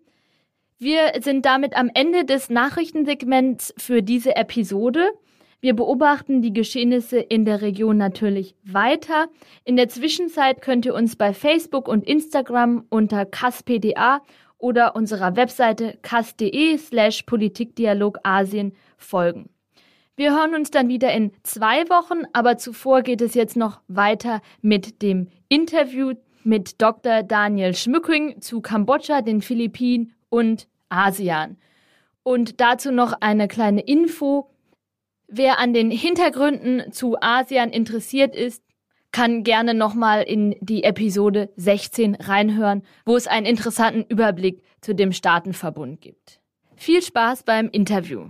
Wir 0.80 1.12
sind 1.20 1.46
damit 1.46 1.75
am 1.75 1.92
Ende 1.94 2.24
des 2.24 2.50
Nachrichtensegments 2.50 3.74
für 3.77 4.01
diese 4.01 4.38
Episode. 4.38 5.10
Wir 5.60 5.75
beobachten 5.75 6.42
die 6.42 6.54
Geschehnisse 6.54 7.18
in 7.20 7.44
der 7.44 7.62
Region 7.62 7.98
natürlich 7.98 8.56
weiter. 8.63 9.27
In 9.65 9.75
der 9.75 9.89
Zwischenzeit 9.89 10.62
könnt 10.62 10.86
ihr 10.86 10.94
uns 10.94 11.18
bei 11.18 11.34
Facebook 11.34 11.89
und 11.89 12.08
Instagram 12.08 12.86
unter 12.89 13.25
kaspda 13.25 14.22
oder 14.58 14.96
unserer 14.96 15.36
Webseite 15.36 15.98
kas.de 16.01 16.77
slash 16.77 17.24
Politikdialog 17.24 18.20
Asien 18.24 18.74
folgen. 18.98 19.50
Wir 20.18 20.32
hören 20.32 20.56
uns 20.56 20.72
dann 20.72 20.88
wieder 20.88 21.12
in 21.14 21.32
zwei 21.44 21.90
Wochen, 21.90 22.24
aber 22.32 22.58
zuvor 22.58 23.02
geht 23.02 23.22
es 23.22 23.34
jetzt 23.34 23.58
noch 23.58 23.82
weiter 23.90 24.42
mit 24.62 25.02
dem 25.02 25.28
Interview 25.50 26.14
mit 26.46 26.82
Dr. 26.82 27.24
Daniel 27.24 27.76
Schmücking 27.76 28.40
zu 28.40 28.62
Kambodscha, 28.62 29.22
den 29.22 29.42
Philippinen 29.42 30.14
und 30.30 30.68
ASEAN. 30.88 31.58
Und 32.24 32.62
dazu 32.62 32.92
noch 32.92 33.14
eine 33.20 33.50
kleine 33.50 33.82
Info. 33.82 34.50
Wer 35.28 35.60
an 35.60 35.74
den 35.74 35.92
Hintergründen 35.92 36.94
zu 36.94 37.18
ASEAN 37.20 37.72
interessiert 37.72 38.36
ist, 38.36 38.64
kann 39.12 39.44
gerne 39.44 39.74
nochmal 39.74 40.24
in 40.24 40.56
die 40.62 40.84
Episode 40.84 41.50
16 41.58 42.16
reinhören, 42.16 42.84
wo 43.06 43.18
es 43.18 43.28
einen 43.28 43.46
interessanten 43.46 44.06
Überblick 44.08 44.62
zu 44.80 44.96
dem 44.96 45.12
Staatenverbund 45.12 46.00
gibt. 46.00 46.40
Viel 46.76 47.02
Spaß 47.02 47.44
beim 47.44 47.70
Interview. 47.70 48.30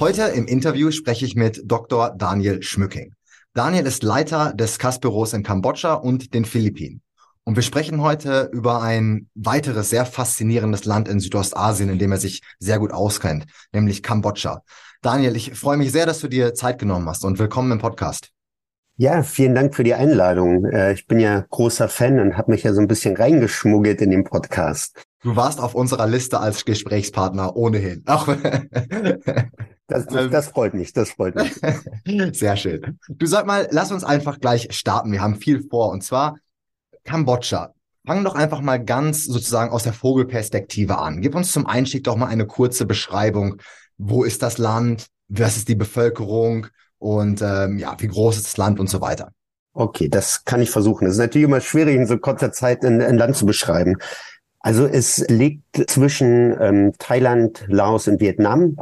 Heute 0.00 0.22
im 0.22 0.46
Interview 0.46 0.92
spreche 0.92 1.24
ich 1.24 1.34
mit 1.34 1.62
Dr. 1.64 2.14
Daniel 2.16 2.62
Schmücking. 2.62 3.14
Daniel 3.52 3.84
ist 3.84 4.04
Leiter 4.04 4.52
des 4.54 4.78
CAS-Büros 4.78 5.32
in 5.32 5.42
Kambodscha 5.42 5.94
und 5.94 6.34
den 6.34 6.44
Philippinen. 6.44 7.02
Und 7.42 7.56
wir 7.56 7.64
sprechen 7.64 8.00
heute 8.00 8.48
über 8.52 8.80
ein 8.80 9.28
weiteres 9.34 9.90
sehr 9.90 10.06
faszinierendes 10.06 10.84
Land 10.84 11.08
in 11.08 11.18
Südostasien, 11.18 11.88
in 11.88 11.98
dem 11.98 12.12
er 12.12 12.18
sich 12.18 12.42
sehr 12.60 12.78
gut 12.78 12.92
auskennt, 12.92 13.46
nämlich 13.72 14.04
Kambodscha. 14.04 14.62
Daniel, 15.02 15.34
ich 15.34 15.58
freue 15.58 15.76
mich 15.76 15.90
sehr, 15.90 16.06
dass 16.06 16.20
du 16.20 16.28
dir 16.28 16.54
Zeit 16.54 16.78
genommen 16.78 17.08
hast 17.08 17.24
und 17.24 17.40
willkommen 17.40 17.72
im 17.72 17.78
Podcast. 17.80 18.30
Ja, 18.98 19.24
vielen 19.24 19.56
Dank 19.56 19.74
für 19.74 19.82
die 19.82 19.94
Einladung. 19.94 20.64
Äh, 20.66 20.92
ich 20.92 21.08
bin 21.08 21.18
ja 21.18 21.44
großer 21.50 21.88
Fan 21.88 22.20
und 22.20 22.36
habe 22.36 22.52
mich 22.52 22.62
ja 22.62 22.72
so 22.72 22.80
ein 22.80 22.88
bisschen 22.88 23.16
reingeschmuggelt 23.16 24.00
in 24.00 24.10
den 24.10 24.22
Podcast. 24.22 25.02
Du 25.22 25.34
warst 25.34 25.58
auf 25.60 25.74
unserer 25.74 26.06
Liste 26.06 26.38
als 26.38 26.64
Gesprächspartner 26.64 27.56
ohnehin. 27.56 28.04
Auch 28.06 28.28
Das, 29.88 30.06
das, 30.06 30.26
ähm. 30.26 30.30
das 30.30 30.48
freut 30.48 30.74
mich, 30.74 30.92
das 30.92 31.10
freut 31.10 31.34
mich. 31.34 31.54
Sehr 32.36 32.56
schön. 32.56 32.98
Du 33.08 33.26
sag 33.26 33.46
mal, 33.46 33.68
lass 33.70 33.90
uns 33.90 34.04
einfach 34.04 34.38
gleich 34.38 34.68
starten. 34.70 35.10
Wir 35.10 35.22
haben 35.22 35.36
viel 35.36 35.66
vor 35.68 35.90
und 35.90 36.04
zwar 36.04 36.36
Kambodscha. 37.04 37.72
Fang 38.06 38.22
doch 38.22 38.34
einfach 38.34 38.60
mal 38.60 38.82
ganz 38.82 39.24
sozusagen 39.24 39.70
aus 39.70 39.82
der 39.82 39.92
Vogelperspektive 39.92 40.98
an. 40.98 41.20
Gib 41.20 41.34
uns 41.34 41.52
zum 41.52 41.66
Einstieg 41.66 42.04
doch 42.04 42.16
mal 42.16 42.26
eine 42.26 42.46
kurze 42.46 42.86
Beschreibung. 42.86 43.56
Wo 43.96 44.24
ist 44.24 44.42
das 44.42 44.58
Land? 44.58 45.08
Was 45.28 45.56
ist 45.56 45.68
die 45.68 45.74
Bevölkerung? 45.74 46.68
Und 46.98 47.42
ähm, 47.42 47.78
ja, 47.78 47.96
wie 47.98 48.08
groß 48.08 48.36
ist 48.36 48.46
das 48.46 48.56
Land 48.56 48.80
und 48.80 48.88
so 48.88 49.00
weiter? 49.00 49.32
Okay, 49.72 50.08
das 50.08 50.44
kann 50.44 50.60
ich 50.60 50.70
versuchen. 50.70 51.06
Es 51.06 51.14
ist 51.14 51.18
natürlich 51.18 51.46
immer 51.46 51.60
schwierig, 51.60 51.96
in 51.96 52.06
so 52.06 52.18
kurzer 52.18 52.52
Zeit 52.52 52.84
ein, 52.84 53.00
ein 53.00 53.16
Land 53.16 53.36
zu 53.36 53.46
beschreiben. 53.46 53.96
Also 54.60 54.86
es 54.86 55.18
liegt 55.28 55.90
zwischen 55.90 56.56
ähm, 56.60 56.92
Thailand, 56.98 57.64
Laos 57.68 58.08
und 58.08 58.20
Vietnam. 58.20 58.76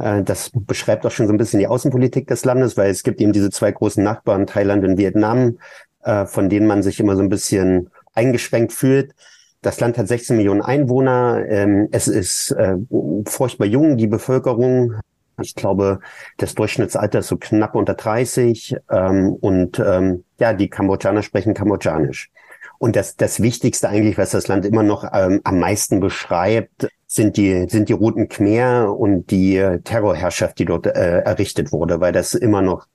Äh, 0.00 0.22
das 0.22 0.50
beschreibt 0.52 1.04
auch 1.06 1.10
schon 1.10 1.26
so 1.26 1.32
ein 1.32 1.38
bisschen 1.38 1.60
die 1.60 1.66
Außenpolitik 1.66 2.26
des 2.26 2.44
Landes, 2.44 2.76
weil 2.76 2.90
es 2.90 3.02
gibt 3.02 3.20
eben 3.20 3.32
diese 3.32 3.50
zwei 3.50 3.70
großen 3.70 4.02
Nachbarn, 4.02 4.46
Thailand 4.46 4.84
und 4.84 4.98
Vietnam, 4.98 5.58
äh, 6.02 6.26
von 6.26 6.48
denen 6.48 6.66
man 6.66 6.82
sich 6.82 7.00
immer 7.00 7.16
so 7.16 7.22
ein 7.22 7.28
bisschen 7.28 7.90
eingeschränkt 8.14 8.72
fühlt. 8.72 9.14
Das 9.62 9.78
Land 9.78 9.98
hat 9.98 10.08
16 10.08 10.36
Millionen 10.36 10.62
Einwohner. 10.62 11.44
Ähm, 11.46 11.88
es 11.92 12.08
ist 12.08 12.52
äh, 12.52 12.76
furchtbar 13.26 13.66
jung, 13.66 13.98
die 13.98 14.06
Bevölkerung. 14.06 14.94
Ich 15.42 15.54
glaube, 15.54 16.00
das 16.38 16.54
Durchschnittsalter 16.54 17.20
ist 17.20 17.28
so 17.28 17.36
knapp 17.36 17.74
unter 17.74 17.94
30. 17.94 18.76
Ähm, 18.90 19.34
und 19.34 19.78
ähm, 19.78 20.24
ja, 20.38 20.54
die 20.54 20.70
Kambodschaner 20.70 21.22
sprechen 21.22 21.52
Kambodschanisch. 21.52 22.30
Und 22.82 22.96
das, 22.96 23.14
das 23.14 23.42
Wichtigste 23.42 23.90
eigentlich, 23.90 24.16
was 24.16 24.30
das 24.30 24.48
Land 24.48 24.64
immer 24.64 24.82
noch 24.82 25.04
ähm, 25.12 25.42
am 25.44 25.58
meisten 25.58 26.00
beschreibt, 26.00 26.88
sind 27.06 27.36
die, 27.36 27.66
sind 27.68 27.90
die 27.90 27.92
Roten 27.92 28.30
Khmer 28.30 28.96
und 28.96 29.30
die 29.30 29.58
äh, 29.58 29.80
Terrorherrschaft, 29.82 30.58
die 30.58 30.64
dort 30.64 30.86
äh, 30.86 31.18
errichtet 31.18 31.72
wurde, 31.72 32.00
weil 32.00 32.12
das 32.12 32.32
immer 32.32 32.62
noch 32.62 32.86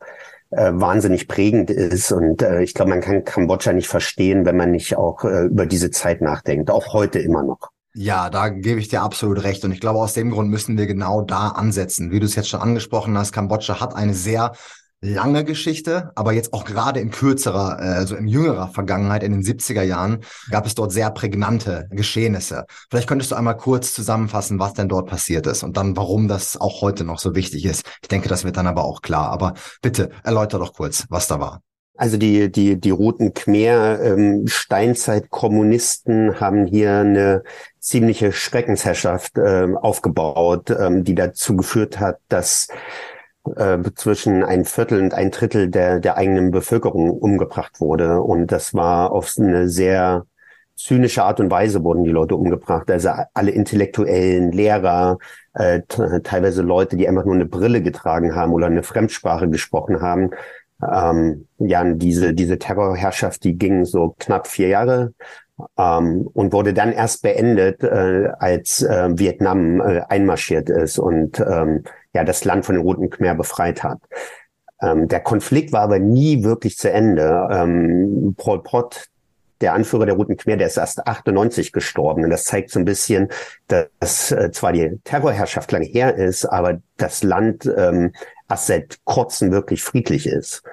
äh, 0.49 0.71
wahnsinnig 0.73 1.27
prägend 1.27 1.69
ist. 1.69 2.11
Und 2.11 2.41
äh, 2.41 2.63
ich 2.63 2.73
glaube, 2.73 2.89
man 2.89 3.01
kann 3.01 3.23
Kambodscha 3.25 3.73
nicht 3.73 3.87
verstehen, 3.87 4.43
wenn 4.43 4.57
man 4.57 4.71
nicht 4.71 4.97
auch 4.97 5.23
äh, 5.23 5.43
über 5.43 5.67
diese 5.67 5.91
Zeit 5.91 6.19
nachdenkt, 6.19 6.71
auch 6.71 6.91
heute 6.91 7.19
immer 7.19 7.43
noch. 7.43 7.69
Ja, 7.93 8.31
da 8.31 8.49
gebe 8.49 8.79
ich 8.79 8.87
dir 8.87 9.03
absolut 9.03 9.43
recht. 9.43 9.63
Und 9.65 9.71
ich 9.71 9.81
glaube, 9.81 9.99
aus 9.99 10.15
dem 10.15 10.31
Grund 10.31 10.49
müssen 10.49 10.79
wir 10.79 10.87
genau 10.87 11.21
da 11.21 11.49
ansetzen. 11.49 12.09
Wie 12.09 12.19
du 12.19 12.25
es 12.25 12.35
jetzt 12.35 12.49
schon 12.49 12.61
angesprochen 12.61 13.15
hast, 13.19 13.33
Kambodscha 13.33 13.79
hat 13.79 13.95
eine 13.95 14.15
sehr 14.15 14.53
lange 15.05 15.43
Geschichte, 15.43 16.11
aber 16.15 16.33
jetzt 16.33 16.53
auch 16.53 16.65
gerade 16.65 16.99
in 16.99 17.11
kürzerer, 17.11 17.79
äh, 17.79 17.95
also 17.95 18.15
in 18.15 18.27
jüngerer 18.27 18.69
Vergangenheit, 18.69 19.23
in 19.23 19.31
den 19.31 19.43
70er 19.43 19.83
Jahren, 19.83 20.21
gab 20.49 20.65
es 20.65 20.75
dort 20.75 20.91
sehr 20.91 21.11
prägnante 21.11 21.87
Geschehnisse. 21.91 22.65
Vielleicht 22.89 23.07
könntest 23.07 23.31
du 23.31 23.35
einmal 23.35 23.57
kurz 23.57 23.93
zusammenfassen, 23.93 24.59
was 24.59 24.73
denn 24.73 24.89
dort 24.89 25.07
passiert 25.07 25.47
ist 25.47 25.63
und 25.63 25.77
dann, 25.77 25.95
warum 25.95 26.27
das 26.27 26.59
auch 26.59 26.81
heute 26.81 27.03
noch 27.03 27.19
so 27.19 27.35
wichtig 27.35 27.65
ist. 27.65 27.85
Ich 28.01 28.07
denke, 28.07 28.29
das 28.29 28.43
wird 28.43 28.57
dann 28.57 28.67
aber 28.67 28.83
auch 28.83 29.01
klar. 29.01 29.29
Aber 29.29 29.53
bitte 29.81 30.09
erläuter 30.23 30.59
doch 30.59 30.73
kurz, 30.73 31.05
was 31.09 31.27
da 31.27 31.39
war. 31.39 31.61
Also 31.97 32.17
die, 32.17 32.51
die, 32.51 32.79
die 32.79 32.89
Roten 32.89 33.33
Khmer 33.33 34.01
ähm, 34.01 34.47
Steinzeit-Kommunisten 34.47 36.41
haben 36.41 36.65
hier 36.65 36.97
eine 36.97 37.43
ziemliche 37.79 38.33
Schreckensherrschaft 38.33 39.37
äh, 39.37 39.67
aufgebaut, 39.75 40.71
ähm, 40.71 41.05
die 41.05 41.15
dazu 41.15 41.55
geführt 41.55 41.99
hat, 41.99 42.17
dass 42.27 42.67
äh, 43.55 43.77
zwischen 43.95 44.43
ein 44.43 44.65
Viertel 44.65 45.01
und 45.01 45.13
ein 45.13 45.31
Drittel 45.31 45.69
der, 45.69 45.99
der 45.99 46.17
eigenen 46.17 46.51
Bevölkerung 46.51 47.11
umgebracht 47.11 47.79
wurde. 47.79 48.21
Und 48.21 48.51
das 48.51 48.73
war 48.73 49.11
auf 49.11 49.33
eine 49.37 49.69
sehr 49.69 50.25
zynische 50.75 51.23
Art 51.23 51.39
und 51.39 51.49
Weise 51.49 51.83
wurden 51.83 52.03
die 52.03 52.11
Leute 52.11 52.35
umgebracht. 52.35 52.89
Also 52.91 53.09
alle 53.33 53.51
Intellektuellen, 53.51 54.51
Lehrer, 54.51 55.17
äh, 55.53 55.81
teilweise 55.87 56.61
Leute, 56.61 56.97
die 56.97 57.07
einfach 57.07 57.25
nur 57.25 57.35
eine 57.35 57.45
Brille 57.45 57.81
getragen 57.81 58.35
haben 58.35 58.53
oder 58.53 58.67
eine 58.67 58.83
Fremdsprache 58.83 59.49
gesprochen 59.49 60.01
haben. 60.01 60.31
Ähm, 60.83 61.47
ja, 61.57 61.83
diese, 61.85 62.33
diese 62.33 62.59
Terrorherrschaft, 62.59 63.43
die 63.45 63.57
ging 63.57 63.85
so 63.85 64.15
knapp 64.19 64.47
vier 64.47 64.67
Jahre 64.67 65.13
ähm, 65.77 66.27
und 66.33 66.51
wurde 66.51 66.73
dann 66.73 66.91
erst 66.91 67.21
beendet, 67.21 67.83
äh, 67.83 68.29
als 68.39 68.81
äh, 68.81 69.17
Vietnam 69.17 69.79
äh, 69.79 70.01
einmarschiert 70.09 70.69
ist 70.69 70.99
und 70.99 71.39
ähm, 71.39 71.83
ja 72.15 72.23
das 72.23 72.45
Land 72.45 72.65
von 72.65 72.75
den 72.75 72.83
Roten 72.83 73.09
Khmer 73.09 73.35
befreit 73.35 73.83
hat. 73.83 73.99
Ähm, 74.81 75.07
der 75.07 75.19
Konflikt 75.19 75.71
war 75.71 75.81
aber 75.81 75.99
nie 75.99 76.43
wirklich 76.43 76.77
zu 76.77 76.91
Ende. 76.91 77.47
Ähm, 77.51 78.33
Pol 78.37 78.63
Pot, 78.63 79.05
der 79.61 79.73
Anführer 79.73 80.05
der 80.05 80.15
Roten 80.15 80.37
Khmer, 80.37 80.57
der 80.57 80.67
ist 80.67 80.77
erst 80.77 81.05
98 81.05 81.71
gestorben. 81.71 82.23
Und 82.23 82.29
das 82.29 82.45
zeigt 82.45 82.71
so 82.71 82.79
ein 82.79 82.85
bisschen, 82.85 83.29
dass 83.67 84.31
äh, 84.31 84.51
zwar 84.51 84.71
die 84.73 84.99
Terrorherrschaft 85.03 85.71
lange 85.71 85.85
her 85.85 86.15
ist, 86.15 86.45
aber 86.45 86.79
das 86.97 87.21
Land 87.23 87.71
ähm, 87.77 88.13
erst 88.49 88.67
seit 88.67 88.97
kurzem 89.03 89.51
wirklich 89.51 89.83
friedlich 89.83 90.25
ist. 90.25 90.63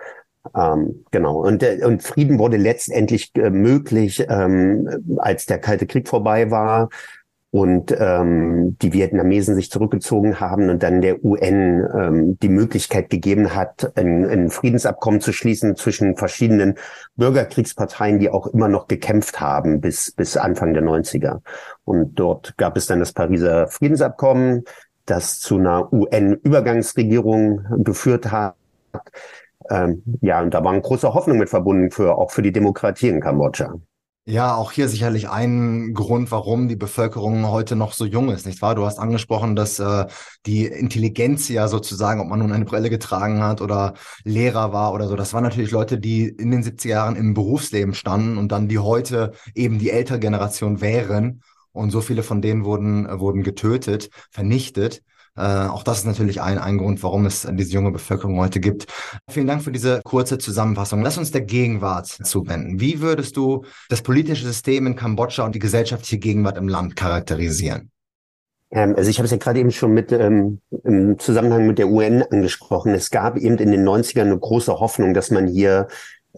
Ähm, 0.56 1.04
genau. 1.10 1.40
Und, 1.40 1.62
äh, 1.62 1.80
und 1.84 2.02
Frieden 2.02 2.38
wurde 2.38 2.56
letztendlich 2.56 3.32
äh, 3.36 3.50
möglich, 3.50 4.24
ähm, 4.28 5.18
als 5.18 5.46
der 5.46 5.58
Kalte 5.58 5.86
Krieg 5.86 6.08
vorbei 6.08 6.50
war 6.50 6.88
und 7.52 7.94
ähm, 7.98 8.78
die 8.80 8.94
Vietnamesen 8.94 9.54
sich 9.54 9.70
zurückgezogen 9.70 10.40
haben 10.40 10.70
und 10.70 10.82
dann 10.82 11.02
der 11.02 11.22
UN 11.22 11.86
ähm, 11.94 12.38
die 12.40 12.48
Möglichkeit 12.48 13.10
gegeben 13.10 13.54
hat, 13.54 13.92
ein, 13.94 14.24
ein 14.24 14.48
Friedensabkommen 14.48 15.20
zu 15.20 15.34
schließen 15.34 15.76
zwischen 15.76 16.16
verschiedenen 16.16 16.76
Bürgerkriegsparteien, 17.16 18.18
die 18.18 18.30
auch 18.30 18.46
immer 18.46 18.68
noch 18.68 18.88
gekämpft 18.88 19.38
haben 19.38 19.82
bis, 19.82 20.12
bis 20.12 20.38
Anfang 20.38 20.72
der 20.72 20.82
90er. 20.82 21.40
Und 21.84 22.14
dort 22.14 22.56
gab 22.56 22.78
es 22.78 22.86
dann 22.86 23.00
das 23.00 23.12
Pariser 23.12 23.68
Friedensabkommen, 23.68 24.64
das 25.04 25.38
zu 25.38 25.58
einer 25.58 25.92
UN-Übergangsregierung 25.92 27.84
geführt 27.84 28.32
hat. 28.32 28.54
Ähm, 29.68 30.02
ja, 30.22 30.40
und 30.40 30.54
da 30.54 30.64
waren 30.64 30.80
große 30.80 31.12
Hoffnungen 31.12 31.40
mit 31.40 31.50
verbunden 31.50 31.90
für 31.90 32.16
auch 32.16 32.30
für 32.30 32.40
die 32.40 32.52
Demokratie 32.52 33.08
in 33.08 33.20
Kambodscha. 33.20 33.74
Ja, 34.24 34.54
auch 34.54 34.70
hier 34.70 34.88
sicherlich 34.88 35.28
ein 35.28 35.94
Grund, 35.94 36.30
warum 36.30 36.68
die 36.68 36.76
Bevölkerung 36.76 37.48
heute 37.48 37.74
noch 37.74 37.92
so 37.92 38.04
jung 38.04 38.30
ist, 38.30 38.46
nicht 38.46 38.62
wahr? 38.62 38.76
Du 38.76 38.86
hast 38.86 39.00
angesprochen, 39.00 39.56
dass 39.56 39.80
äh, 39.80 40.06
die 40.46 40.66
Intelligenz 40.66 41.48
ja 41.48 41.66
sozusagen, 41.66 42.20
ob 42.20 42.28
man 42.28 42.38
nun 42.38 42.52
eine 42.52 42.64
Brille 42.64 42.88
getragen 42.88 43.42
hat 43.42 43.60
oder 43.60 43.94
Lehrer 44.22 44.72
war 44.72 44.92
oder 44.92 45.08
so, 45.08 45.16
das 45.16 45.34
waren 45.34 45.42
natürlich 45.42 45.72
Leute, 45.72 45.98
die 45.98 46.28
in 46.28 46.52
den 46.52 46.62
70er 46.62 46.88
Jahren 46.90 47.16
im 47.16 47.34
Berufsleben 47.34 47.94
standen 47.94 48.38
und 48.38 48.52
dann 48.52 48.68
die 48.68 48.78
heute 48.78 49.32
eben 49.56 49.80
die 49.80 49.90
ältere 49.90 50.20
Generation 50.20 50.80
wären. 50.80 51.42
Und 51.72 51.90
so 51.90 52.00
viele 52.00 52.22
von 52.22 52.40
denen 52.42 52.64
wurden, 52.64 53.06
äh, 53.06 53.18
wurden 53.18 53.42
getötet, 53.42 54.10
vernichtet. 54.30 55.02
Äh, 55.36 55.42
auch 55.42 55.82
das 55.82 55.98
ist 55.98 56.06
natürlich 56.06 56.42
ein, 56.42 56.58
ein 56.58 56.78
Grund, 56.78 57.02
warum 57.02 57.24
es 57.24 57.48
diese 57.52 57.72
junge 57.72 57.90
Bevölkerung 57.90 58.38
heute 58.38 58.60
gibt. 58.60 58.86
Vielen 59.30 59.46
Dank 59.46 59.62
für 59.62 59.72
diese 59.72 60.00
kurze 60.04 60.38
Zusammenfassung. 60.38 61.02
Lass 61.02 61.18
uns 61.18 61.30
der 61.30 61.42
Gegenwart 61.42 62.06
zuwenden. 62.06 62.80
Wie 62.80 63.00
würdest 63.00 63.36
du 63.36 63.64
das 63.88 64.02
politische 64.02 64.44
System 64.44 64.86
in 64.86 64.96
Kambodscha 64.96 65.44
und 65.44 65.54
die 65.54 65.58
gesellschaftliche 65.58 66.18
Gegenwart 66.18 66.58
im 66.58 66.68
Land 66.68 66.96
charakterisieren? 66.96 67.90
Ähm, 68.72 68.94
also 68.96 69.08
ich 69.08 69.18
habe 69.18 69.26
es 69.26 69.30
ja 69.30 69.36
gerade 69.36 69.60
eben 69.60 69.70
schon 69.70 69.92
mit 69.92 70.12
ähm, 70.12 70.60
im 70.84 71.18
Zusammenhang 71.18 71.66
mit 71.66 71.78
der 71.78 71.88
UN 71.88 72.22
angesprochen. 72.22 72.94
Es 72.94 73.10
gab 73.10 73.36
eben 73.36 73.58
in 73.58 73.70
den 73.70 73.86
90ern 73.86 74.22
eine 74.22 74.38
große 74.38 74.80
Hoffnung, 74.80 75.14
dass 75.14 75.30
man 75.30 75.46
hier 75.46 75.88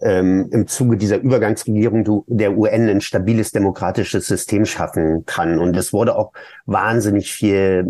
ähm, 0.01 0.49
im 0.51 0.67
Zuge 0.67 0.97
dieser 0.97 1.17
Übergangsregierung 1.17 2.23
der 2.27 2.57
UN 2.57 2.89
ein 2.89 3.01
stabiles 3.01 3.51
demokratisches 3.51 4.27
System 4.27 4.65
schaffen 4.65 5.25
kann. 5.25 5.59
Und 5.59 5.75
es 5.77 5.93
wurde 5.93 6.15
auch 6.15 6.33
wahnsinnig 6.65 7.31
viel 7.31 7.85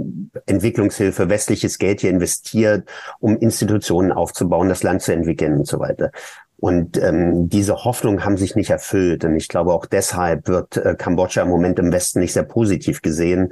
Entwicklungshilfe, 0.46 1.30
westliches 1.30 1.80
Geld 1.80 2.02
hier 2.02 2.12
investiert, 2.12 2.88
um 3.20 3.38
Institutionen 3.38 4.12
aufzubauen, 4.12 4.70
das 4.70 4.84
Land 4.84 5.02
zu 5.02 5.14
entwickeln 5.14 5.58
und 5.58 5.68
so 5.68 5.80
weiter. 5.80 6.12
Und 6.58 6.98
ähm, 6.98 7.50
diese 7.50 7.84
Hoffnungen 7.84 8.24
haben 8.24 8.38
sich 8.38 8.56
nicht 8.56 8.70
erfüllt. 8.70 9.26
Und 9.26 9.36
ich 9.36 9.48
glaube, 9.48 9.74
auch 9.74 9.86
deshalb 9.86 10.48
wird 10.48 10.78
äh, 10.78 10.96
Kambodscha 10.96 11.42
im 11.42 11.50
Moment 11.50 11.80
im 11.80 11.92
Westen 11.92 12.20
nicht 12.20 12.34
sehr 12.34 12.44
positiv 12.44 13.02
gesehen, 13.02 13.50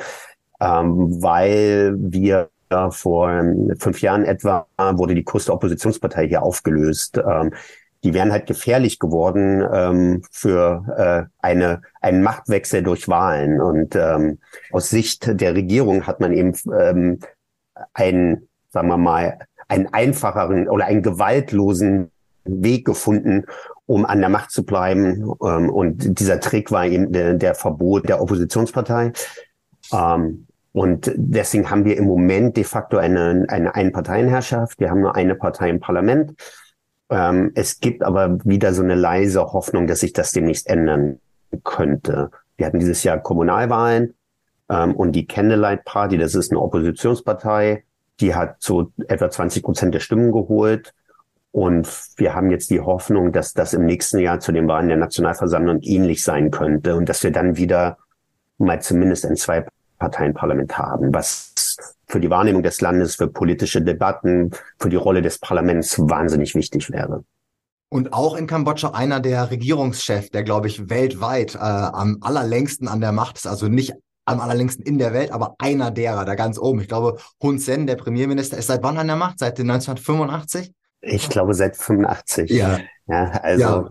ähm, 0.61 1.21
weil 1.21 1.95
wir 1.97 2.49
vor 2.89 3.29
ähm, 3.29 3.75
fünf 3.77 4.01
Jahren 4.01 4.25
etwa 4.25 4.65
wurde 4.77 5.13
die 5.13 5.23
größte 5.23 5.53
Oppositionspartei 5.53 6.27
hier 6.27 6.41
aufgelöst. 6.41 7.17
Ähm, 7.17 7.53
die 8.03 8.13
wären 8.13 8.31
halt 8.31 8.47
gefährlich 8.47 8.99
geworden 8.99 9.65
ähm, 9.71 10.21
für 10.29 11.29
äh, 11.29 11.29
eine, 11.41 11.81
einen 12.01 12.21
Machtwechsel 12.21 12.83
durch 12.83 13.07
Wahlen. 13.07 13.61
Und 13.61 13.95
ähm, 13.95 14.39
aus 14.71 14.89
Sicht 14.89 15.39
der 15.39 15.55
Regierung 15.55 16.05
hat 16.05 16.19
man 16.19 16.33
eben 16.33 16.53
ähm, 16.77 17.19
einen, 17.93 18.49
sagen 18.69 18.89
wir 18.89 18.97
mal, 18.97 19.39
einen 19.67 19.87
einfacheren 19.93 20.67
oder 20.67 20.85
einen 20.85 21.01
gewaltlosen 21.01 22.11
Weg 22.43 22.85
gefunden, 22.85 23.45
um 23.85 24.05
an 24.05 24.19
der 24.19 24.29
Macht 24.29 24.51
zu 24.51 24.65
bleiben. 24.65 25.23
Ähm, 25.41 25.69
und 25.69 26.19
dieser 26.19 26.39
Trick 26.39 26.71
war 26.71 26.85
eben 26.85 27.11
der, 27.13 27.35
der 27.35 27.55
Verbot 27.55 28.09
der 28.09 28.21
Oppositionspartei. 28.21 29.13
Ähm, 29.93 30.47
und 30.73 31.11
deswegen 31.15 31.69
haben 31.69 31.85
wir 31.85 31.95
im 31.97 32.05
Moment 32.05 32.57
de 32.57 32.63
facto 32.63 32.97
eine, 32.97 33.45
eine 33.47 33.75
Einparteienherrschaft. 33.75 34.79
Wir 34.79 34.89
haben 34.89 35.01
nur 35.01 35.15
eine 35.15 35.35
Partei 35.35 35.69
im 35.69 35.79
Parlament. 35.79 36.33
Ähm, 37.13 37.51
es 37.53 37.79
gibt 37.79 38.01
aber 38.01 38.43
wieder 38.43 38.73
so 38.73 38.81
eine 38.81 38.95
leise 38.95 39.53
Hoffnung, 39.53 39.85
dass 39.85 39.99
sich 39.99 40.13
das 40.13 40.31
demnächst 40.31 40.67
ändern 40.67 41.19
könnte. 41.63 42.31
Wir 42.57 42.65
hatten 42.65 42.79
dieses 42.79 43.03
Jahr 43.03 43.19
Kommunalwahlen 43.19 44.15
ähm, 44.67 44.95
und 44.95 45.11
die 45.11 45.27
Candlelight 45.27 45.85
Party, 45.85 46.17
das 46.17 46.33
ist 46.33 46.51
eine 46.51 46.59
Oppositionspartei, 46.59 47.83
die 48.19 48.33
hat 48.33 48.55
so 48.57 48.91
etwa 49.07 49.29
20 49.29 49.61
Prozent 49.61 49.93
der 49.93 49.99
Stimmen 49.99 50.31
geholt. 50.31 50.95
Und 51.51 51.87
wir 52.17 52.33
haben 52.33 52.49
jetzt 52.49 52.71
die 52.71 52.81
Hoffnung, 52.81 53.31
dass 53.31 53.53
das 53.53 53.73
im 53.73 53.85
nächsten 53.85 54.17
Jahr 54.17 54.39
zu 54.39 54.51
den 54.51 54.67
Wahlen 54.67 54.87
der 54.87 54.97
Nationalversammlung 54.97 55.81
ähnlich 55.83 56.23
sein 56.23 56.49
könnte 56.49 56.95
und 56.95 57.07
dass 57.09 57.21
wir 57.21 57.31
dann 57.31 57.57
wieder 57.57 57.99
mal 58.57 58.81
zumindest 58.81 59.27
ein 59.27 59.35
Zwei-Parteien-Parlament 59.35 60.79
haben, 60.79 61.13
was 61.13 61.52
für 62.13 62.19
die 62.19 62.29
Wahrnehmung 62.29 62.61
des 62.61 62.79
Landes, 62.79 63.15
für 63.15 63.27
politische 63.27 63.81
Debatten, 63.81 64.51
für 64.79 64.89
die 64.89 64.95
Rolle 64.95 65.23
des 65.23 65.39
Parlaments 65.39 65.97
wahnsinnig 65.97 66.53
wichtig 66.53 66.91
wäre. 66.91 67.23
Und 67.89 68.13
auch 68.13 68.35
in 68.35 68.45
Kambodscha 68.45 68.91
einer 68.91 69.19
der 69.19 69.49
Regierungschefs, 69.49 70.29
der, 70.29 70.43
glaube 70.43 70.67
ich, 70.67 70.91
weltweit 70.91 71.55
äh, 71.55 71.57
am 71.57 72.19
allerlängsten 72.21 72.87
an 72.87 73.01
der 73.01 73.13
Macht 73.13 73.37
ist, 73.37 73.47
also 73.47 73.67
nicht 73.67 73.93
am 74.25 74.39
allerlängsten 74.39 74.85
in 74.85 74.99
der 74.99 75.11
Welt, 75.13 75.31
aber 75.31 75.55
einer 75.57 75.89
derer, 75.89 76.23
da 76.23 76.35
ganz 76.35 76.59
oben. 76.59 76.81
Ich 76.81 76.87
glaube, 76.87 77.17
Hun 77.41 77.57
Sen, 77.57 77.87
der 77.87 77.95
Premierminister, 77.95 78.59
ist 78.59 78.67
seit 78.67 78.83
wann 78.83 78.99
an 78.99 79.07
der 79.07 79.15
Macht? 79.15 79.39
Seit 79.39 79.59
1985? 79.59 80.71
Ich 81.01 81.29
glaube, 81.29 81.55
seit 81.55 81.75
85. 81.75 82.51
Ja. 82.51 82.79
Ja, 83.07 83.31
also 83.41 83.63
ja. 83.63 83.89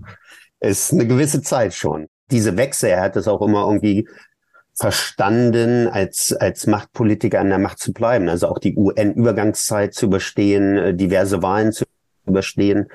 ist 0.61 0.93
eine 0.93 1.09
gewisse 1.09 1.43
Zeit 1.43 1.75
schon. 1.75 2.07
Diese 2.31 2.57
Wechsel, 2.57 2.91
er 2.91 3.03
hat 3.03 3.17
es 3.17 3.27
auch 3.27 3.43
immer 3.43 3.67
irgendwie 3.67 4.07
verstanden, 4.75 5.89
als, 5.89 6.33
als 6.33 6.67
Machtpolitiker 6.67 7.41
an 7.41 7.51
der 7.51 7.59
Macht 7.59 7.79
zu 7.79 7.93
bleiben. 7.93 8.29
Also 8.29 8.49
auch 8.49 8.59
die 8.59 8.77
UN-Übergangszeit 8.77 9.95
zu 9.95 10.07
überstehen, 10.07 10.77
äh, 10.77 10.95
diverse 10.95 11.43
Wahlen 11.43 11.73
zu 11.73 11.85
überstehen. 12.27 12.89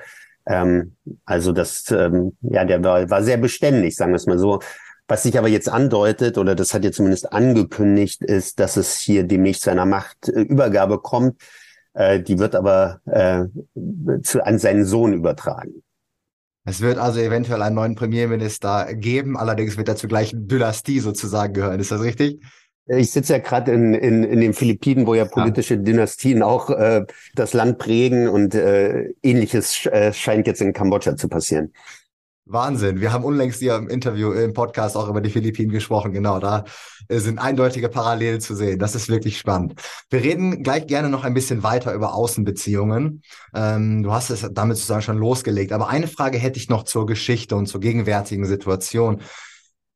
Ähm, 0.46 0.96
also 1.24 1.52
das, 1.52 1.90
ähm, 1.90 2.36
ja, 2.40 2.64
der 2.64 2.82
war, 2.82 3.08
war 3.10 3.22
sehr 3.22 3.36
beständig, 3.36 3.96
sagen 3.96 4.12
wir 4.12 4.16
es 4.16 4.26
mal 4.26 4.38
so. 4.38 4.60
Was 5.06 5.22
sich 5.22 5.38
aber 5.38 5.48
jetzt 5.48 5.70
andeutet, 5.70 6.36
oder 6.36 6.54
das 6.54 6.74
hat 6.74 6.84
jetzt 6.84 6.96
zumindest 6.96 7.32
angekündigt, 7.32 8.22
ist, 8.22 8.60
dass 8.60 8.76
es 8.76 8.98
hier 8.98 9.24
demnächst 9.24 9.62
zu 9.62 9.70
einer 9.70 9.86
Machtübergabe 9.86 10.98
kommt. 10.98 11.40
Äh, 11.94 12.20
die 12.20 12.38
wird 12.38 12.54
aber 12.54 13.00
äh, 13.06 13.44
zu, 14.22 14.44
an 14.44 14.58
seinen 14.58 14.84
Sohn 14.84 15.14
übertragen. 15.14 15.82
Es 16.68 16.82
wird 16.82 16.98
also 16.98 17.18
eventuell 17.18 17.62
einen 17.62 17.76
neuen 17.76 17.94
Premierminister 17.94 18.94
geben, 18.94 19.38
allerdings 19.38 19.78
wird 19.78 19.88
er 19.88 19.96
zur 19.96 20.10
gleichen 20.10 20.48
Dynastie 20.48 21.00
sozusagen 21.00 21.54
gehören. 21.54 21.80
Ist 21.80 21.90
das 21.90 22.02
richtig? 22.02 22.42
Ich 22.88 23.10
sitze 23.10 23.34
ja 23.34 23.38
gerade 23.38 23.72
in, 23.72 23.94
in, 23.94 24.22
in 24.22 24.40
den 24.40 24.52
Philippinen, 24.52 25.06
wo 25.06 25.14
ja 25.14 25.24
politische 25.24 25.76
ja. 25.76 25.80
Dynastien 25.80 26.42
auch 26.42 26.68
äh, 26.68 27.06
das 27.34 27.54
Land 27.54 27.78
prägen 27.78 28.28
und 28.28 28.54
äh, 28.54 29.14
ähnliches 29.22 29.86
äh, 29.86 30.12
scheint 30.12 30.46
jetzt 30.46 30.60
in 30.60 30.74
Kambodscha 30.74 31.16
zu 31.16 31.28
passieren. 31.28 31.72
Wahnsinn. 32.48 33.00
Wir 33.00 33.12
haben 33.12 33.24
unlängst 33.24 33.60
hier 33.60 33.76
im 33.76 33.88
Interview, 33.88 34.32
im 34.32 34.54
Podcast 34.54 34.96
auch 34.96 35.08
über 35.08 35.20
die 35.20 35.30
Philippinen 35.30 35.70
gesprochen. 35.70 36.12
Genau, 36.12 36.38
da 36.38 36.64
äh, 37.08 37.18
sind 37.18 37.38
eindeutige 37.38 37.88
Parallelen 37.88 38.40
zu 38.40 38.54
sehen. 38.54 38.78
Das 38.78 38.94
ist 38.94 39.08
wirklich 39.08 39.38
spannend. 39.38 39.74
Wir 40.08 40.22
reden 40.22 40.62
gleich 40.62 40.86
gerne 40.86 41.10
noch 41.10 41.24
ein 41.24 41.34
bisschen 41.34 41.62
weiter 41.62 41.92
über 41.92 42.14
Außenbeziehungen. 42.14 43.22
Ähm, 43.54 44.02
du 44.02 44.12
hast 44.12 44.30
es 44.30 44.48
damit 44.52 44.78
sozusagen 44.78 45.02
schon 45.02 45.18
losgelegt. 45.18 45.72
Aber 45.72 45.88
eine 45.88 46.08
Frage 46.08 46.38
hätte 46.38 46.58
ich 46.58 46.68
noch 46.68 46.84
zur 46.84 47.06
Geschichte 47.06 47.54
und 47.54 47.66
zur 47.66 47.80
gegenwärtigen 47.80 48.46
Situation. 48.46 49.20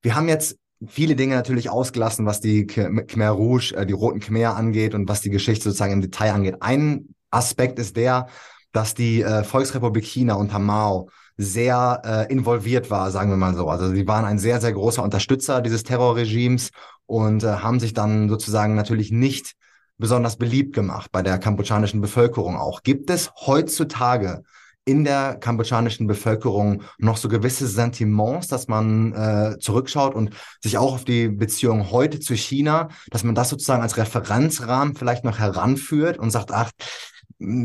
Wir 0.02 0.14
haben 0.14 0.28
jetzt 0.28 0.56
viele 0.86 1.16
Dinge 1.16 1.34
natürlich 1.34 1.70
ausgelassen, 1.70 2.26
was 2.26 2.40
die 2.40 2.66
Khmer 2.66 3.30
Rouge, 3.30 3.74
äh, 3.76 3.86
die 3.86 3.94
Roten 3.94 4.20
Khmer 4.20 4.56
angeht 4.56 4.94
und 4.94 5.08
was 5.08 5.22
die 5.22 5.30
Geschichte 5.30 5.64
sozusagen 5.64 5.92
im 5.92 6.00
Detail 6.02 6.32
angeht. 6.32 6.56
Ein 6.60 7.14
Aspekt 7.30 7.78
ist 7.78 7.96
der, 7.96 8.26
dass 8.72 8.94
die 8.94 9.22
äh, 9.22 9.42
Volksrepublik 9.42 10.04
China 10.04 10.34
unter 10.34 10.58
Mao 10.58 11.08
sehr 11.36 12.02
äh, 12.04 12.32
involviert 12.32 12.90
war, 12.90 13.10
sagen 13.10 13.30
wir 13.30 13.36
mal 13.36 13.54
so. 13.54 13.68
Also 13.68 13.90
sie 13.90 14.06
waren 14.06 14.24
ein 14.24 14.38
sehr, 14.38 14.60
sehr 14.60 14.72
großer 14.72 15.02
Unterstützer 15.02 15.60
dieses 15.60 15.82
Terrorregimes 15.82 16.70
und 17.06 17.42
äh, 17.42 17.48
haben 17.48 17.80
sich 17.80 17.94
dann 17.94 18.28
sozusagen 18.28 18.74
natürlich 18.74 19.10
nicht 19.10 19.52
besonders 19.98 20.36
beliebt 20.36 20.74
gemacht 20.74 21.10
bei 21.12 21.22
der 21.22 21.38
kambodschanischen 21.38 22.00
Bevölkerung 22.00 22.56
auch. 22.56 22.82
Gibt 22.82 23.10
es 23.10 23.30
heutzutage 23.46 24.42
in 24.84 25.04
der 25.04 25.36
kambodschanischen 25.36 26.08
Bevölkerung 26.08 26.82
noch 26.98 27.16
so 27.16 27.28
gewisse 27.28 27.68
Sentiments, 27.68 28.48
dass 28.48 28.66
man 28.66 29.12
äh, 29.12 29.58
zurückschaut 29.60 30.14
und 30.14 30.30
sich 30.60 30.76
auch 30.76 30.94
auf 30.94 31.04
die 31.04 31.28
Beziehung 31.28 31.92
heute 31.92 32.18
zu 32.18 32.34
China, 32.34 32.88
dass 33.10 33.22
man 33.22 33.36
das 33.36 33.50
sozusagen 33.50 33.82
als 33.82 33.96
Referenzrahmen 33.96 34.96
vielleicht 34.96 35.24
noch 35.24 35.38
heranführt 35.38 36.18
und 36.18 36.30
sagt, 36.30 36.50
ach, 36.50 36.72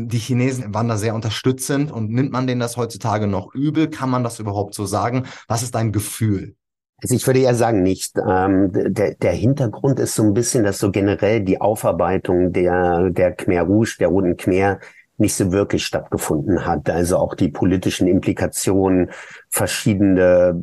die 0.08 0.18
Chinesen 0.18 0.74
waren 0.74 0.88
da 0.88 0.96
sehr 0.96 1.14
unterstützend 1.14 1.92
und 1.92 2.10
nimmt 2.10 2.32
man 2.32 2.46
denen 2.46 2.60
das 2.60 2.76
heutzutage 2.76 3.26
noch 3.26 3.54
übel? 3.54 3.88
Kann 3.88 4.10
man 4.10 4.24
das 4.24 4.38
überhaupt 4.38 4.74
so 4.74 4.86
sagen? 4.86 5.26
Was 5.46 5.62
ist 5.62 5.74
dein 5.74 5.92
Gefühl? 5.92 6.54
Also 7.00 7.14
ich 7.14 7.26
würde 7.26 7.40
eher 7.40 7.54
sagen 7.54 7.82
nicht. 7.82 8.14
Ähm, 8.18 8.72
der, 8.72 9.14
der 9.14 9.32
Hintergrund 9.32 10.00
ist 10.00 10.14
so 10.14 10.24
ein 10.24 10.34
bisschen, 10.34 10.64
dass 10.64 10.78
so 10.78 10.90
generell 10.90 11.40
die 11.40 11.60
Aufarbeitung 11.60 12.52
der, 12.52 13.10
der 13.10 13.32
Khmer 13.32 13.62
Rouge, 13.62 13.96
der 14.00 14.08
Roten 14.08 14.36
Khmer, 14.36 14.80
nicht 15.16 15.34
so 15.34 15.52
wirklich 15.52 15.84
stattgefunden 15.84 16.64
hat. 16.64 16.90
Also 16.90 17.16
auch 17.18 17.34
die 17.34 17.48
politischen 17.48 18.08
Implikationen, 18.08 19.10
verschiedene, 19.48 20.60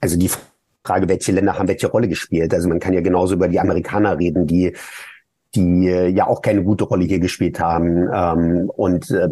also 0.00 0.18
die 0.18 0.30
Frage, 0.84 1.08
welche 1.08 1.32
Länder 1.32 1.58
haben 1.58 1.68
welche 1.68 1.88
Rolle 1.88 2.08
gespielt. 2.08 2.52
Also 2.54 2.68
man 2.68 2.80
kann 2.80 2.94
ja 2.94 3.00
genauso 3.00 3.34
über 3.34 3.48
die 3.48 3.60
Amerikaner 3.60 4.18
reden, 4.18 4.46
die 4.46 4.74
die 5.54 5.88
äh, 5.88 6.08
ja 6.08 6.26
auch 6.26 6.42
keine 6.42 6.62
gute 6.62 6.84
Rolle 6.84 7.04
hier 7.04 7.18
gespielt 7.18 7.58
haben. 7.58 8.08
Ähm, 8.12 8.70
und 8.70 9.10
äh, 9.10 9.28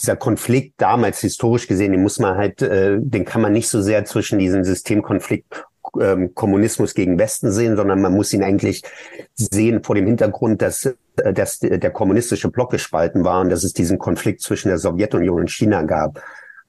dieser 0.00 0.16
Konflikt 0.16 0.74
damals 0.78 1.20
historisch 1.20 1.66
gesehen, 1.66 1.92
den 1.92 2.02
muss 2.02 2.18
man 2.18 2.36
halt, 2.36 2.62
äh, 2.62 2.98
den 2.98 3.24
kann 3.24 3.42
man 3.42 3.52
nicht 3.52 3.68
so 3.68 3.82
sehr 3.82 4.04
zwischen 4.04 4.38
diesem 4.38 4.64
Systemkonflikt 4.64 5.64
ähm, 6.00 6.34
Kommunismus 6.34 6.94
gegen 6.94 7.18
Westen 7.18 7.50
sehen, 7.50 7.76
sondern 7.76 8.00
man 8.00 8.14
muss 8.14 8.32
ihn 8.32 8.42
eigentlich 8.42 8.82
sehen 9.34 9.82
vor 9.82 9.94
dem 9.94 10.06
Hintergrund, 10.06 10.62
dass, 10.62 10.86
äh, 11.16 11.32
dass 11.32 11.58
der 11.58 11.90
kommunistische 11.90 12.50
Block 12.50 12.70
gespalten 12.70 13.24
war 13.24 13.40
und 13.40 13.50
dass 13.50 13.64
es 13.64 13.72
diesen 13.72 13.98
Konflikt 13.98 14.40
zwischen 14.42 14.68
der 14.68 14.78
Sowjetunion 14.78 15.40
und 15.40 15.50
China 15.50 15.82
gab. 15.82 16.22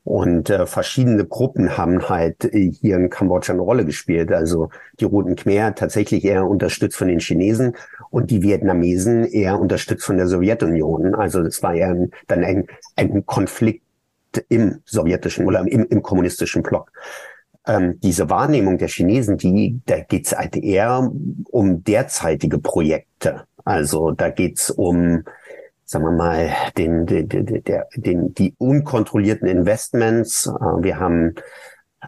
Und 0.03 0.49
äh, 0.49 0.65
verschiedene 0.65 1.25
Gruppen 1.25 1.77
haben 1.77 2.09
halt 2.09 2.45
äh, 2.45 2.71
hier 2.71 2.95
in 2.95 3.09
Kambodscha 3.09 3.53
eine 3.53 3.61
Rolle 3.61 3.85
gespielt. 3.85 4.31
Also 4.31 4.69
die 4.99 5.05
Roten 5.05 5.35
Khmer 5.35 5.75
tatsächlich 5.75 6.25
eher 6.25 6.47
unterstützt 6.47 6.97
von 6.97 7.07
den 7.07 7.19
Chinesen 7.19 7.75
und 8.09 8.31
die 8.31 8.41
Vietnamesen 8.41 9.25
eher 9.25 9.59
unterstützt 9.59 10.05
von 10.05 10.17
der 10.17 10.27
Sowjetunion. 10.27 11.13
Also 11.13 11.41
es 11.41 11.61
war 11.61 11.71
ein, 11.71 12.11
dann 12.27 12.43
ein, 12.43 12.65
ein 12.95 13.25
Konflikt 13.25 13.83
im 14.49 14.81
sowjetischen 14.85 15.45
oder 15.45 15.59
im, 15.59 15.85
im 15.85 16.01
kommunistischen 16.01 16.63
Block. 16.63 16.91
Ähm, 17.67 17.99
diese 18.01 18.29
Wahrnehmung 18.29 18.79
der 18.79 18.87
Chinesen, 18.87 19.37
die, 19.37 19.81
da 19.85 19.99
geht's 19.99 20.35
halt 20.35 20.55
eher 20.55 21.11
um 21.51 21.83
derzeitige 21.83 22.57
Projekte. 22.57 23.43
Also 23.65 24.11
da 24.11 24.29
geht's 24.29 24.71
um 24.71 25.23
sagen 25.91 26.05
wir 26.05 26.11
mal, 26.11 26.51
den, 26.77 27.05
den, 27.05 27.27
den, 27.27 27.63
den, 27.95 28.33
die 28.33 28.55
unkontrollierten 28.57 29.47
Investments. 29.47 30.47
Äh, 30.47 30.83
wir 30.83 30.99
haben 30.99 31.35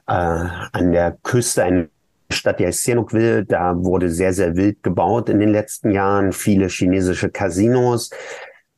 äh, 0.08 0.14
an 0.14 0.92
der 0.94 1.18
Küste 1.22 1.64
eine 1.64 1.90
Stadt, 2.32 2.60
die 2.60 2.66
heißt 2.66 2.84
Sihanoukville. 2.84 3.44
Da 3.44 3.76
wurde 3.76 4.10
sehr, 4.10 4.34
sehr 4.34 4.56
wild 4.56 4.84
gebaut 4.84 5.28
in 5.28 5.40
den 5.40 5.50
letzten 5.50 5.92
Jahren. 5.92 6.32
Viele 6.32 6.68
chinesische 6.68 7.30
Casinos. 7.30 8.10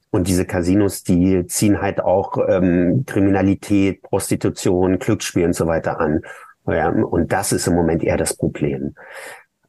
Und 0.10 0.28
diese 0.28 0.46
Casinos, 0.46 1.04
die 1.04 1.46
ziehen 1.46 1.82
halt 1.82 2.02
auch 2.02 2.38
ähm, 2.48 3.04
Kriminalität, 3.06 4.02
Prostitution, 4.02 4.98
Glücksspiel 4.98 5.46
und 5.46 5.54
so 5.54 5.68
weiter 5.68 6.00
an. 6.00 6.22
Ja, 6.68 6.90
und 6.90 7.32
das 7.32 7.52
ist 7.52 7.68
im 7.68 7.76
Moment 7.76 8.04
eher 8.04 8.18
das 8.18 8.34
Problem. 8.34 8.96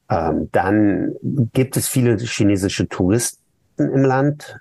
Ähm, 0.08 0.48
dann 0.52 1.14
gibt 1.52 1.76
es 1.76 1.88
viele 1.88 2.16
chinesische 2.16 2.88
Touristen 2.88 3.42
im 3.76 4.02
Land, 4.02 4.56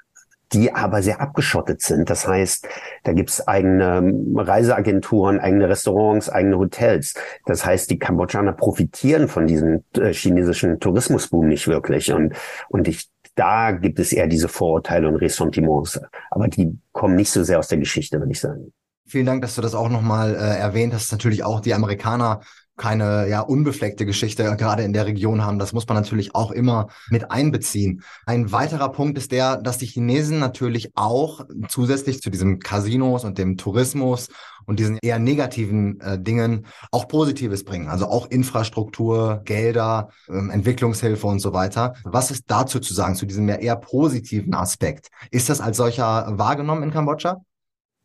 die 0.53 0.73
aber 0.73 1.01
sehr 1.01 1.21
abgeschottet 1.21 1.81
sind. 1.81 2.09
Das 2.09 2.27
heißt, 2.27 2.67
da 3.03 3.13
gibt's 3.13 3.45
eigene 3.47 4.13
Reiseagenturen, 4.35 5.39
eigene 5.39 5.69
Restaurants, 5.69 6.29
eigene 6.29 6.57
Hotels. 6.57 7.15
Das 7.45 7.65
heißt, 7.65 7.89
die 7.89 7.99
Kambodschaner 7.99 8.53
profitieren 8.53 9.27
von 9.27 9.47
diesem 9.47 9.83
äh, 9.97 10.13
chinesischen 10.13 10.79
Tourismusboom 10.79 11.47
nicht 11.47 11.67
wirklich. 11.67 12.11
Und, 12.13 12.35
und 12.69 12.87
ich, 12.87 13.09
da 13.35 13.71
gibt 13.71 13.99
es 13.99 14.13
eher 14.13 14.27
diese 14.27 14.47
Vorurteile 14.47 15.07
und 15.07 15.15
Ressentiments. 15.15 15.99
Aber 16.29 16.47
die 16.47 16.77
kommen 16.91 17.15
nicht 17.15 17.31
so 17.31 17.43
sehr 17.43 17.59
aus 17.59 17.67
der 17.67 17.79
Geschichte, 17.79 18.19
würde 18.19 18.31
ich 18.31 18.39
sagen. 18.39 18.71
Vielen 19.07 19.25
Dank, 19.27 19.41
dass 19.41 19.55
du 19.55 19.61
das 19.61 19.75
auch 19.75 19.89
nochmal 19.89 20.33
äh, 20.33 20.57
erwähnt 20.57 20.93
hast. 20.93 21.11
Natürlich 21.11 21.43
auch 21.43 21.59
die 21.59 21.73
Amerikaner 21.73 22.41
keine 22.77 23.27
ja 23.29 23.41
unbefleckte 23.41 24.05
Geschichte 24.05 24.43
gerade 24.57 24.83
in 24.83 24.93
der 24.93 25.05
Region 25.05 25.43
haben. 25.43 25.59
Das 25.59 25.73
muss 25.73 25.87
man 25.87 25.95
natürlich 25.95 26.35
auch 26.35 26.51
immer 26.51 26.87
mit 27.09 27.31
einbeziehen. 27.31 28.03
Ein 28.25 28.51
weiterer 28.51 28.89
Punkt 28.89 29.17
ist 29.17 29.31
der, 29.31 29.57
dass 29.57 29.77
die 29.77 29.85
Chinesen 29.85 30.39
natürlich 30.39 30.91
auch 30.95 31.45
zusätzlich 31.67 32.21
zu 32.21 32.29
diesem 32.29 32.59
Casinos 32.59 33.23
und 33.23 33.37
dem 33.37 33.57
Tourismus 33.57 34.29
und 34.65 34.79
diesen 34.79 34.97
eher 35.01 35.19
negativen 35.19 35.99
äh, 36.01 36.19
Dingen 36.19 36.65
auch 36.91 37.07
Positives 37.07 37.63
bringen. 37.63 37.87
Also 37.87 38.07
auch 38.07 38.29
Infrastruktur, 38.29 39.41
Gelder, 39.45 40.09
ähm, 40.27 40.49
Entwicklungshilfe 40.49 41.27
und 41.27 41.39
so 41.39 41.53
weiter. 41.53 41.93
Was 42.03 42.31
ist 42.31 42.45
dazu 42.47 42.79
zu 42.79 42.93
sagen, 42.93 43.15
zu 43.15 43.25
diesem 43.25 43.47
eher 43.47 43.75
positiven 43.75 44.53
Aspekt? 44.53 45.09
Ist 45.31 45.49
das 45.49 45.61
als 45.61 45.77
solcher 45.77 46.37
wahrgenommen 46.37 46.83
in 46.83 46.91
Kambodscha? 46.91 47.41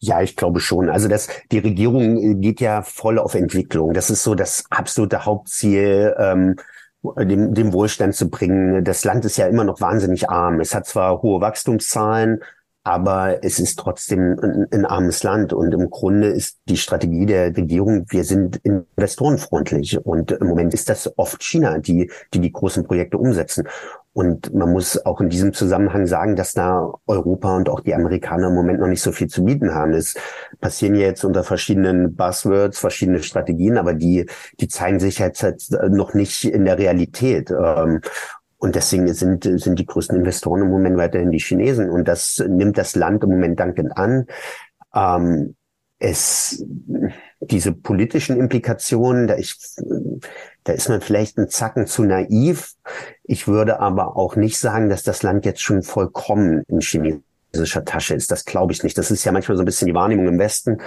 Ja, 0.02 0.22
ich 0.22 0.34
glaube 0.36 0.60
schon. 0.60 0.88
Also 0.88 1.08
das, 1.08 1.28
die 1.52 1.58
Regierung 1.58 2.16
äh, 2.16 2.34
geht 2.34 2.60
ja 2.60 2.82
voll 2.82 3.18
auf 3.18 3.34
Entwicklung. 3.34 3.92
Das 3.92 4.08
ist 4.10 4.22
so 4.22 4.34
das 4.34 4.64
absolute 4.70 5.26
Hauptziel, 5.26 6.14
ähm, 6.18 6.56
dem, 7.02 7.54
dem 7.54 7.72
Wohlstand 7.72 8.14
zu 8.14 8.30
bringen. 8.30 8.82
Das 8.84 9.04
Land 9.04 9.24
ist 9.26 9.36
ja 9.36 9.46
immer 9.46 9.64
noch 9.64 9.80
wahnsinnig 9.80 10.30
arm. 10.30 10.60
Es 10.60 10.74
hat 10.74 10.86
zwar 10.86 11.20
hohe 11.22 11.40
Wachstumszahlen, 11.40 12.42
aber 12.82 13.44
es 13.44 13.58
ist 13.58 13.78
trotzdem 13.78 14.38
ein, 14.42 14.66
ein, 14.72 14.86
armes 14.86 15.22
Land 15.22 15.52
und 15.52 15.72
im 15.74 15.90
Grunde 15.90 16.28
ist 16.28 16.58
die 16.66 16.78
Strategie 16.78 17.26
der 17.26 17.54
Regierung, 17.54 18.06
wir 18.08 18.24
sind 18.24 18.56
investorenfreundlich 18.56 20.04
und 20.04 20.32
im 20.32 20.46
Moment 20.46 20.72
ist 20.72 20.88
das 20.88 21.12
oft 21.18 21.42
China, 21.42 21.78
die 21.78 22.10
die, 22.32 22.40
die 22.40 22.52
großen 22.52 22.84
Projekte 22.84 23.18
umsetzen. 23.18 23.68
Und 24.12 24.52
man 24.52 24.72
muss 24.72 25.04
auch 25.06 25.20
in 25.20 25.28
diesem 25.28 25.52
Zusammenhang 25.52 26.06
sagen, 26.06 26.34
dass 26.34 26.52
da 26.52 26.92
Europa 27.06 27.56
und 27.56 27.68
auch 27.68 27.80
die 27.80 27.94
Amerikaner 27.94 28.48
im 28.48 28.54
Moment 28.54 28.80
noch 28.80 28.88
nicht 28.88 29.02
so 29.02 29.12
viel 29.12 29.28
zu 29.28 29.44
bieten 29.44 29.72
haben. 29.72 29.92
Es 29.92 30.16
passieren 30.60 30.96
jetzt 30.96 31.24
unter 31.24 31.44
verschiedenen 31.44 32.16
Buzzwords 32.16 32.78
verschiedene 32.78 33.22
Strategien, 33.22 33.78
aber 33.78 33.94
die, 33.94 34.26
die 34.58 34.66
zeigen 34.66 34.98
sich 34.98 35.20
jetzt 35.20 35.44
halt 35.44 35.64
noch 35.90 36.14
nicht 36.14 36.44
in 36.44 36.64
der 36.64 36.78
Realität. 36.78 37.52
Und 38.60 38.74
deswegen 38.74 39.12
sind, 39.14 39.44
sind 39.44 39.78
die 39.78 39.86
größten 39.86 40.18
Investoren 40.18 40.62
im 40.62 40.70
Moment 40.70 40.98
weiterhin 40.98 41.30
die 41.30 41.38
Chinesen. 41.38 41.88
Und 41.88 42.06
das 42.06 42.44
nimmt 42.46 42.76
das 42.76 42.94
Land 42.94 43.24
im 43.24 43.30
Moment 43.30 43.58
dankend 43.58 43.96
an. 43.96 44.26
Ähm, 44.94 45.56
es, 45.98 46.62
diese 47.40 47.72
politischen 47.72 48.38
Implikationen, 48.38 49.26
da, 49.28 49.36
ich, 49.36 49.56
da 50.64 50.74
ist 50.74 50.90
man 50.90 51.00
vielleicht 51.00 51.38
ein 51.38 51.48
Zacken 51.48 51.86
zu 51.86 52.04
naiv. 52.04 52.74
Ich 53.24 53.48
würde 53.48 53.80
aber 53.80 54.16
auch 54.16 54.36
nicht 54.36 54.58
sagen, 54.58 54.90
dass 54.90 55.04
das 55.04 55.22
Land 55.22 55.46
jetzt 55.46 55.62
schon 55.62 55.82
vollkommen 55.82 56.62
in 56.68 56.80
chinesischer 56.80 57.84
Tasche 57.86 58.14
ist. 58.14 58.30
Das 58.30 58.44
glaube 58.44 58.74
ich 58.74 58.82
nicht. 58.82 58.98
Das 58.98 59.10
ist 59.10 59.24
ja 59.24 59.32
manchmal 59.32 59.56
so 59.56 59.62
ein 59.62 59.66
bisschen 59.66 59.88
die 59.88 59.94
Wahrnehmung 59.94 60.28
im 60.28 60.38
Westen. 60.38 60.82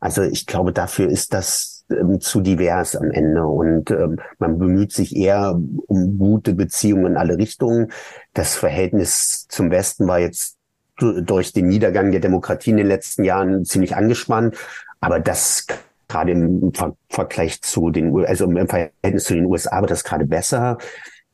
Also 0.00 0.22
ich 0.22 0.46
glaube, 0.46 0.72
dafür 0.72 1.08
ist 1.08 1.34
das 1.34 1.79
ähm, 1.90 2.20
zu 2.20 2.40
divers 2.40 2.96
am 2.96 3.10
Ende 3.10 3.44
und 3.44 3.90
ähm, 3.90 4.18
man 4.38 4.58
bemüht 4.58 4.92
sich 4.92 5.16
eher 5.16 5.60
um 5.86 6.18
gute 6.18 6.54
Beziehungen 6.54 7.06
in 7.06 7.16
alle 7.16 7.38
Richtungen. 7.38 7.92
Das 8.34 8.54
Verhältnis 8.54 9.46
zum 9.48 9.70
Westen 9.70 10.06
war 10.06 10.18
jetzt 10.18 10.56
durch 10.98 11.52
den 11.52 11.68
Niedergang 11.68 12.10
der 12.10 12.20
Demokratie 12.20 12.70
in 12.70 12.76
den 12.76 12.86
letzten 12.86 13.24
Jahren 13.24 13.64
ziemlich 13.64 13.96
angespannt, 13.96 14.56
aber 15.00 15.18
das 15.18 15.66
gerade 16.10 16.32
im 16.32 16.72
Ver 16.74 16.96
Vergleich 17.08 17.62
zu 17.62 17.90
den, 17.90 18.14
also 18.26 18.44
im 18.44 18.68
Verhältnis 18.68 19.24
zu 19.24 19.34
den 19.34 19.46
USA 19.46 19.80
wird 19.80 19.90
das 19.90 20.04
gerade 20.04 20.26
besser. 20.26 20.78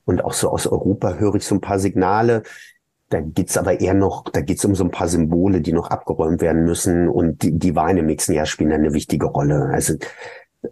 Und 0.04 0.22
auch 0.22 0.32
so 0.32 0.50
aus 0.50 0.66
Europa 0.66 1.14
höre 1.14 1.34
ich 1.34 1.44
so 1.44 1.56
ein 1.56 1.60
paar 1.60 1.80
Signale. 1.80 2.44
Da 3.08 3.20
geht's 3.20 3.56
aber 3.56 3.80
eher 3.80 3.94
noch, 3.94 4.24
da 4.28 4.40
geht's 4.40 4.64
um 4.64 4.74
so 4.74 4.84
ein 4.84 4.90
paar 4.90 5.08
Symbole, 5.08 5.60
die 5.60 5.72
noch 5.72 5.90
abgeräumt 5.90 6.40
werden 6.40 6.64
müssen. 6.64 7.08
Und 7.08 7.42
die, 7.42 7.58
die 7.58 7.74
Wahlen 7.74 7.98
im 7.98 8.06
nächsten 8.06 8.32
Jahr 8.32 8.46
spielen 8.46 8.72
eine 8.72 8.92
wichtige 8.92 9.26
Rolle. 9.26 9.70
Also 9.72 9.94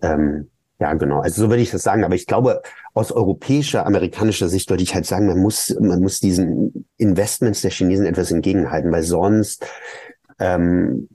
ähm, 0.02 0.50
ja, 0.80 0.92
genau. 0.94 1.20
Also 1.20 1.42
so 1.42 1.50
würde 1.50 1.62
ich 1.62 1.70
das 1.70 1.82
sagen. 1.82 2.04
Aber 2.04 2.14
ich 2.14 2.26
glaube, 2.26 2.62
aus 2.94 3.12
europäischer, 3.12 3.86
amerikanischer 3.86 4.48
Sicht 4.48 4.70
würde 4.70 4.82
ich 4.82 4.94
halt 4.94 5.06
sagen, 5.06 5.26
man 5.26 5.38
muss, 5.38 5.74
man 5.80 6.00
muss 6.00 6.20
diesen 6.20 6.86
Investments 6.96 7.62
der 7.62 7.70
Chinesen 7.70 8.06
etwas 8.06 8.30
entgegenhalten, 8.30 8.90
weil 8.90 9.04
sonst 9.04 9.66
ähm, 10.40 11.08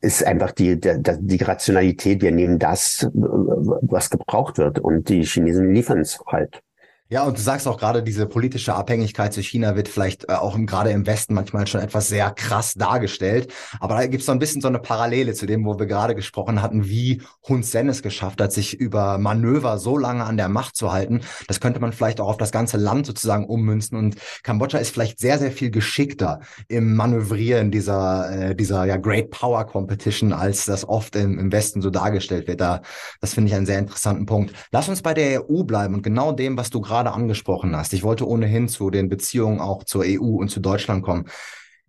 ist 0.00 0.24
einfach 0.24 0.52
die, 0.52 0.80
der, 0.80 0.98
die 0.98 1.42
Rationalität, 1.42 2.22
wir 2.22 2.32
nehmen 2.32 2.58
das, 2.58 3.08
was 3.12 4.10
gebraucht 4.10 4.58
wird 4.58 4.78
und 4.78 5.08
die 5.08 5.24
Chinesen 5.24 5.74
liefern 5.74 6.00
es 6.00 6.18
halt. 6.26 6.62
Ja, 7.08 7.22
und 7.22 7.38
du 7.38 7.40
sagst 7.40 7.68
auch 7.68 7.78
gerade, 7.78 8.02
diese 8.02 8.26
politische 8.26 8.74
Abhängigkeit 8.74 9.32
zu 9.32 9.40
China 9.40 9.76
wird 9.76 9.88
vielleicht 9.88 10.28
äh, 10.28 10.32
auch 10.32 10.58
gerade 10.66 10.90
im 10.90 11.06
Westen 11.06 11.34
manchmal 11.34 11.68
schon 11.68 11.80
etwas 11.80 12.08
sehr 12.08 12.32
krass 12.32 12.74
dargestellt. 12.74 13.52
Aber 13.78 13.94
da 13.94 14.08
gibt 14.08 14.22
es 14.22 14.26
so 14.26 14.32
ein 14.32 14.40
bisschen 14.40 14.60
so 14.60 14.66
eine 14.66 14.80
Parallele 14.80 15.32
zu 15.32 15.46
dem, 15.46 15.64
wo 15.64 15.78
wir 15.78 15.86
gerade 15.86 16.16
gesprochen 16.16 16.62
hatten, 16.62 16.88
wie 16.88 17.22
Hun 17.46 17.62
Sen 17.62 17.88
es 17.88 18.02
geschafft 18.02 18.40
hat, 18.40 18.52
sich 18.52 18.74
über 18.74 19.18
Manöver 19.18 19.78
so 19.78 19.96
lange 19.96 20.24
an 20.24 20.36
der 20.36 20.48
Macht 20.48 20.74
zu 20.74 20.92
halten. 20.92 21.20
Das 21.46 21.60
könnte 21.60 21.78
man 21.78 21.92
vielleicht 21.92 22.20
auch 22.20 22.26
auf 22.26 22.38
das 22.38 22.50
ganze 22.50 22.76
Land 22.76 23.06
sozusagen 23.06 23.44
ummünzen. 23.44 23.96
Und 23.96 24.16
Kambodscha 24.42 24.78
ist 24.78 24.90
vielleicht 24.90 25.20
sehr, 25.20 25.38
sehr 25.38 25.52
viel 25.52 25.70
geschickter 25.70 26.40
im 26.66 26.96
Manövrieren 26.96 27.70
dieser, 27.70 28.50
äh, 28.50 28.56
dieser 28.56 28.84
ja, 28.84 28.96
Great 28.96 29.30
Power 29.30 29.64
Competition, 29.64 30.32
als 30.32 30.64
das 30.64 30.88
oft 30.88 31.14
im, 31.14 31.38
im 31.38 31.52
Westen 31.52 31.82
so 31.82 31.90
dargestellt 31.90 32.48
wird. 32.48 32.60
Da, 32.60 32.82
das 33.20 33.34
finde 33.34 33.50
ich 33.50 33.54
einen 33.54 33.66
sehr 33.66 33.78
interessanten 33.78 34.26
Punkt. 34.26 34.52
Lass 34.72 34.88
uns 34.88 35.02
bei 35.02 35.14
der 35.14 35.48
EU 35.48 35.62
bleiben 35.62 35.94
und 35.94 36.02
genau 36.02 36.32
dem, 36.32 36.56
was 36.56 36.70
du 36.70 36.80
gerade 36.80 36.95
gerade 36.96 37.12
angesprochen 37.12 37.76
hast. 37.76 37.92
Ich 37.92 38.02
wollte 38.02 38.26
ohnehin 38.26 38.68
zu 38.68 38.90
den 38.90 39.08
Beziehungen 39.08 39.60
auch 39.60 39.84
zur 39.84 40.04
EU 40.06 40.36
und 40.36 40.48
zu 40.48 40.60
Deutschland 40.60 41.04
kommen. 41.04 41.26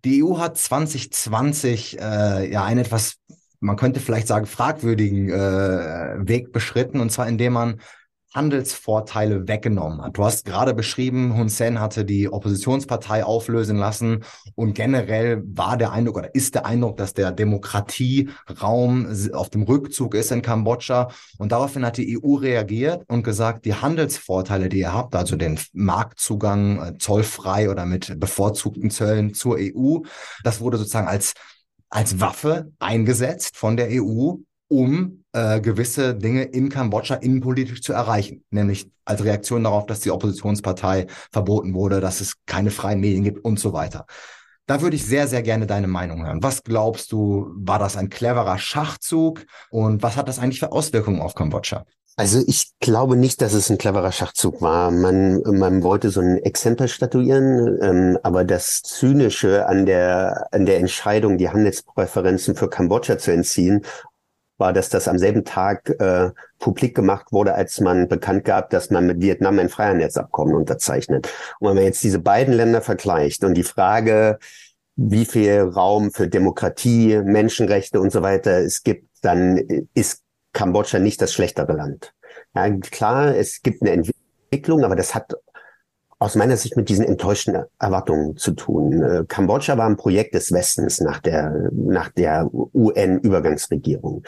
Die 0.04 0.22
EU 0.22 0.38
hat 0.38 0.58
2020 0.58 1.98
äh, 1.98 2.52
ja 2.52 2.64
einen 2.64 2.80
etwas, 2.80 3.16
man 3.60 3.76
könnte 3.76 4.00
vielleicht 4.00 4.28
sagen, 4.28 4.46
fragwürdigen 4.46 5.30
äh, 5.30 6.28
Weg 6.28 6.52
beschritten, 6.52 7.00
und 7.00 7.10
zwar 7.10 7.26
indem 7.26 7.54
man 7.54 7.80
Handelsvorteile 8.34 9.48
weggenommen 9.48 10.02
hat. 10.02 10.18
Du 10.18 10.24
hast 10.24 10.44
gerade 10.44 10.74
beschrieben, 10.74 11.34
Hun 11.34 11.48
Sen 11.48 11.80
hatte 11.80 12.04
die 12.04 12.30
Oppositionspartei 12.30 13.24
auflösen 13.24 13.76
lassen 13.78 14.24
und 14.54 14.74
generell 14.74 15.42
war 15.44 15.76
der 15.76 15.92
Eindruck 15.92 16.18
oder 16.18 16.34
ist 16.34 16.54
der 16.54 16.66
Eindruck, 16.66 16.98
dass 16.98 17.14
der 17.14 17.32
Demokratieraum 17.32 19.08
auf 19.32 19.48
dem 19.48 19.62
Rückzug 19.62 20.14
ist 20.14 20.30
in 20.30 20.42
Kambodscha 20.42 21.08
und 21.38 21.52
daraufhin 21.52 21.86
hat 21.86 21.96
die 21.96 22.18
EU 22.22 22.34
reagiert 22.34 23.04
und 23.08 23.22
gesagt, 23.22 23.64
die 23.64 23.74
Handelsvorteile, 23.74 24.68
die 24.68 24.80
ihr 24.80 24.92
habt, 24.92 25.14
also 25.16 25.36
den 25.36 25.58
Marktzugang 25.72 26.82
äh, 26.82 26.98
zollfrei 26.98 27.70
oder 27.70 27.86
mit 27.86 28.20
bevorzugten 28.20 28.90
Zöllen 28.90 29.32
zur 29.32 29.56
EU, 29.58 30.00
das 30.44 30.60
wurde 30.60 30.76
sozusagen 30.76 31.08
als 31.08 31.34
als 31.90 32.20
Waffe 32.20 32.70
eingesetzt 32.78 33.56
von 33.56 33.76
der 33.78 33.88
EU, 33.90 34.34
um 34.68 35.24
äh, 35.38 35.60
gewisse 35.60 36.14
Dinge 36.14 36.42
in 36.42 36.68
Kambodscha 36.68 37.14
innenpolitisch 37.14 37.82
zu 37.82 37.92
erreichen. 37.92 38.44
Nämlich 38.50 38.90
als 39.04 39.22
Reaktion 39.22 39.64
darauf, 39.64 39.86
dass 39.86 40.00
die 40.00 40.10
Oppositionspartei 40.10 41.06
verboten 41.30 41.74
wurde, 41.74 42.00
dass 42.00 42.20
es 42.20 42.34
keine 42.46 42.70
freien 42.70 43.00
Medien 43.00 43.24
gibt 43.24 43.44
und 43.44 43.60
so 43.60 43.72
weiter. 43.72 44.06
Da 44.66 44.82
würde 44.82 44.96
ich 44.96 45.06
sehr, 45.06 45.28
sehr 45.28 45.42
gerne 45.42 45.66
deine 45.66 45.86
Meinung 45.86 46.26
hören. 46.26 46.42
Was 46.42 46.62
glaubst 46.62 47.12
du, 47.12 47.50
war 47.54 47.78
das 47.78 47.96
ein 47.96 48.10
cleverer 48.10 48.58
Schachzug 48.58 49.46
und 49.70 50.02
was 50.02 50.16
hat 50.16 50.28
das 50.28 50.38
eigentlich 50.38 50.60
für 50.60 50.72
Auswirkungen 50.72 51.22
auf 51.22 51.34
Kambodscha? 51.34 51.86
Also 52.16 52.42
ich 52.46 52.72
glaube 52.80 53.16
nicht, 53.16 53.40
dass 53.40 53.52
es 53.52 53.70
ein 53.70 53.78
cleverer 53.78 54.10
Schachzug 54.10 54.60
war. 54.60 54.90
Man, 54.90 55.40
man 55.42 55.84
wollte 55.84 56.10
so 56.10 56.20
ein 56.20 56.38
Exempel 56.38 56.88
statuieren, 56.88 57.78
ähm, 57.80 58.18
aber 58.24 58.44
das 58.44 58.82
Zynische 58.82 59.68
an 59.68 59.86
der, 59.86 60.48
an 60.50 60.66
der 60.66 60.78
Entscheidung, 60.78 61.38
die 61.38 61.48
Handelspräferenzen 61.48 62.56
für 62.56 62.68
Kambodscha 62.68 63.18
zu 63.18 63.30
entziehen 63.30 63.84
war, 64.58 64.72
dass 64.72 64.88
das 64.88 65.08
am 65.08 65.18
selben 65.18 65.44
Tag 65.44 65.88
äh, 66.00 66.30
publik 66.58 66.94
gemacht 66.94 67.32
wurde, 67.32 67.54
als 67.54 67.80
man 67.80 68.08
bekannt 68.08 68.44
gab, 68.44 68.70
dass 68.70 68.90
man 68.90 69.06
mit 69.06 69.20
Vietnam 69.20 69.58
ein 69.58 69.68
Freihandelsabkommen 69.68 70.54
unterzeichnet. 70.54 71.28
Und 71.60 71.68
wenn 71.68 71.76
man 71.76 71.84
jetzt 71.84 72.02
diese 72.02 72.18
beiden 72.18 72.54
Länder 72.54 72.82
vergleicht 72.82 73.44
und 73.44 73.54
die 73.54 73.62
Frage, 73.62 74.38
wie 74.96 75.24
viel 75.24 75.60
Raum 75.60 76.10
für 76.10 76.28
Demokratie, 76.28 77.20
Menschenrechte 77.22 78.00
und 78.00 78.10
so 78.10 78.22
weiter 78.22 78.58
es 78.58 78.82
gibt, 78.82 79.08
dann 79.22 79.86
ist 79.94 80.22
Kambodscha 80.52 80.98
nicht 80.98 81.22
das 81.22 81.32
schlechtere 81.32 81.72
Land. 81.72 82.12
Ja, 82.54 82.68
klar, 82.78 83.36
es 83.36 83.62
gibt 83.62 83.82
eine 83.82 83.92
Entwicklung, 83.92 84.84
aber 84.84 84.96
das 84.96 85.14
hat 85.14 85.34
aus 86.18 86.34
meiner 86.34 86.56
Sicht 86.56 86.76
mit 86.76 86.88
diesen 86.88 87.04
enttäuschten 87.04 87.64
Erwartungen 87.78 88.36
zu 88.36 88.52
tun. 88.52 89.02
Äh, 89.02 89.24
Kambodscha 89.28 89.78
war 89.78 89.86
ein 89.86 89.96
Projekt 89.96 90.34
des 90.34 90.52
Westens 90.52 91.00
nach 91.00 91.20
der, 91.20 91.70
nach 91.72 92.08
der 92.10 92.48
UN-Übergangsregierung. 92.52 94.24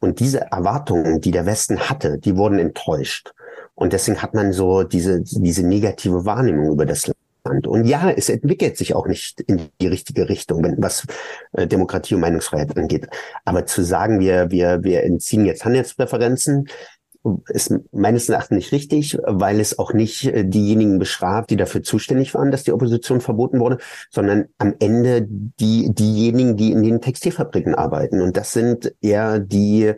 Und 0.00 0.20
diese 0.20 0.40
Erwartungen, 0.50 1.20
die 1.20 1.30
der 1.30 1.46
Westen 1.46 1.78
hatte, 1.80 2.18
die 2.18 2.36
wurden 2.36 2.58
enttäuscht. 2.58 3.32
Und 3.74 3.92
deswegen 3.92 4.22
hat 4.22 4.34
man 4.34 4.52
so 4.52 4.84
diese, 4.84 5.22
diese 5.22 5.66
negative 5.66 6.24
Wahrnehmung 6.24 6.72
über 6.72 6.86
das 6.86 7.06
Land. 7.06 7.66
Und 7.66 7.84
ja, 7.84 8.10
es 8.10 8.30
entwickelt 8.30 8.78
sich 8.78 8.94
auch 8.94 9.06
nicht 9.06 9.40
in 9.40 9.68
die 9.80 9.86
richtige 9.86 10.28
Richtung, 10.28 10.62
wenn, 10.64 10.76
was 10.82 11.06
äh, 11.52 11.66
Demokratie 11.66 12.14
und 12.14 12.20
Meinungsfreiheit 12.20 12.76
angeht. 12.76 13.06
Aber 13.44 13.66
zu 13.66 13.82
sagen, 13.82 14.20
wir, 14.20 14.50
wir, 14.50 14.82
wir 14.82 15.04
entziehen 15.04 15.44
jetzt 15.44 15.64
Handelspräferenzen, 15.64 16.68
ist 17.48 17.74
meines 17.92 18.28
Erachtens 18.28 18.56
nicht 18.56 18.72
richtig, 18.72 19.18
weil 19.26 19.60
es 19.60 19.78
auch 19.78 19.92
nicht 19.92 20.24
äh, 20.24 20.44
diejenigen 20.44 20.98
bestraft, 20.98 21.50
die 21.50 21.56
dafür 21.56 21.82
zuständig 21.82 22.34
waren, 22.34 22.50
dass 22.50 22.64
die 22.64 22.72
Opposition 22.72 23.20
verboten 23.20 23.60
wurde, 23.60 23.78
sondern 24.10 24.46
am 24.58 24.74
Ende 24.78 25.26
die, 25.26 25.92
diejenigen, 25.94 26.56
die 26.56 26.72
in 26.72 26.82
den 26.82 27.00
Textilfabriken 27.00 27.74
arbeiten. 27.74 28.20
Und 28.20 28.36
das 28.36 28.52
sind 28.52 28.94
eher 29.00 29.38
die, 29.38 29.94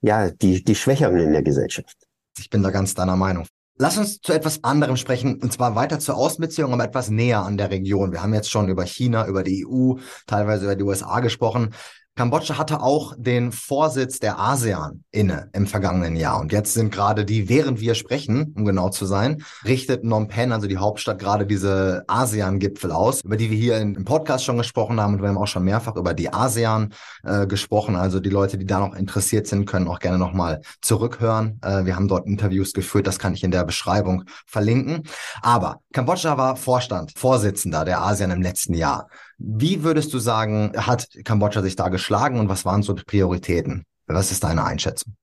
ja, 0.00 0.30
die, 0.30 0.64
die 0.64 0.74
Schwächeren 0.74 1.18
in 1.18 1.32
der 1.32 1.42
Gesellschaft. 1.42 1.96
Ich 2.38 2.50
bin 2.50 2.62
da 2.62 2.70
ganz 2.70 2.94
deiner 2.94 3.16
Meinung. 3.16 3.46
Lass 3.80 3.96
uns 3.96 4.20
zu 4.20 4.32
etwas 4.32 4.64
anderem 4.64 4.96
sprechen, 4.96 5.40
und 5.40 5.52
zwar 5.52 5.76
weiter 5.76 6.00
zur 6.00 6.16
Außenbeziehung, 6.16 6.72
aber 6.72 6.82
etwas 6.82 7.10
näher 7.10 7.42
an 7.42 7.56
der 7.56 7.70
Region. 7.70 8.10
Wir 8.10 8.22
haben 8.22 8.34
jetzt 8.34 8.50
schon 8.50 8.68
über 8.68 8.84
China, 8.84 9.28
über 9.28 9.44
die 9.44 9.64
EU, 9.64 9.94
teilweise 10.26 10.64
über 10.64 10.74
die 10.74 10.82
USA 10.82 11.20
gesprochen. 11.20 11.72
Kambodscha 12.18 12.58
hatte 12.58 12.82
auch 12.82 13.14
den 13.16 13.52
Vorsitz 13.52 14.18
der 14.18 14.40
ASEAN 14.40 15.04
inne 15.12 15.50
im 15.52 15.68
vergangenen 15.68 16.16
Jahr. 16.16 16.40
Und 16.40 16.50
jetzt 16.50 16.74
sind 16.74 16.92
gerade 16.92 17.24
die, 17.24 17.48
während 17.48 17.78
wir 17.78 17.94
sprechen, 17.94 18.52
um 18.56 18.64
genau 18.64 18.88
zu 18.88 19.06
sein, 19.06 19.44
richtet 19.64 20.02
Phnom 20.02 20.26
Penh, 20.26 20.50
also 20.50 20.66
die 20.66 20.78
Hauptstadt, 20.78 21.20
gerade 21.20 21.46
diese 21.46 22.02
ASEAN-Gipfel 22.08 22.90
aus, 22.90 23.20
über 23.20 23.36
die 23.36 23.52
wir 23.52 23.56
hier 23.56 23.78
im 23.78 24.04
Podcast 24.04 24.44
schon 24.44 24.58
gesprochen 24.58 25.00
haben. 25.00 25.14
Und 25.14 25.22
wir 25.22 25.28
haben 25.28 25.38
auch 25.38 25.46
schon 25.46 25.62
mehrfach 25.62 25.94
über 25.94 26.12
die 26.12 26.32
ASEAN 26.32 26.92
äh, 27.22 27.46
gesprochen. 27.46 27.94
Also 27.94 28.18
die 28.18 28.30
Leute, 28.30 28.58
die 28.58 28.66
da 28.66 28.80
noch 28.80 28.96
interessiert 28.96 29.46
sind, 29.46 29.66
können 29.66 29.86
auch 29.86 30.00
gerne 30.00 30.18
nochmal 30.18 30.62
zurückhören. 30.82 31.60
Äh, 31.62 31.84
wir 31.84 31.94
haben 31.94 32.08
dort 32.08 32.26
Interviews 32.26 32.72
geführt. 32.72 33.06
Das 33.06 33.20
kann 33.20 33.32
ich 33.32 33.44
in 33.44 33.52
der 33.52 33.62
Beschreibung 33.62 34.24
verlinken. 34.44 35.04
Aber 35.40 35.82
Kambodscha 35.92 36.36
war 36.36 36.56
Vorstand, 36.56 37.12
Vorsitzender 37.16 37.84
der 37.84 38.02
ASEAN 38.02 38.32
im 38.32 38.42
letzten 38.42 38.74
Jahr. 38.74 39.06
Wie 39.38 39.84
würdest 39.84 40.12
du 40.12 40.18
sagen, 40.18 40.72
hat 40.76 41.08
Kambodscha 41.24 41.62
sich 41.62 41.76
da 41.76 41.88
geschlagen 41.88 42.40
und 42.40 42.48
was 42.48 42.64
waren 42.64 42.82
so 42.82 42.92
die 42.92 43.04
Prioritäten? 43.04 43.84
Was 44.06 44.32
ist 44.32 44.44
deine 44.44 44.64
Einschätzung? 44.64 45.14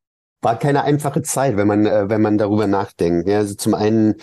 War 0.41 0.58
keine 0.58 0.84
einfache 0.84 1.21
Zeit, 1.21 1.58
wenn 1.58 1.67
man, 1.67 1.86
äh, 1.86 2.10
wenn 2.10 2.21
man 2.21 2.38
darüber 2.38 2.67
nachdenkt. 2.67 3.28
Ja, 3.28 3.39
also 3.39 3.56
zum 3.56 3.73
einen 3.73 4.15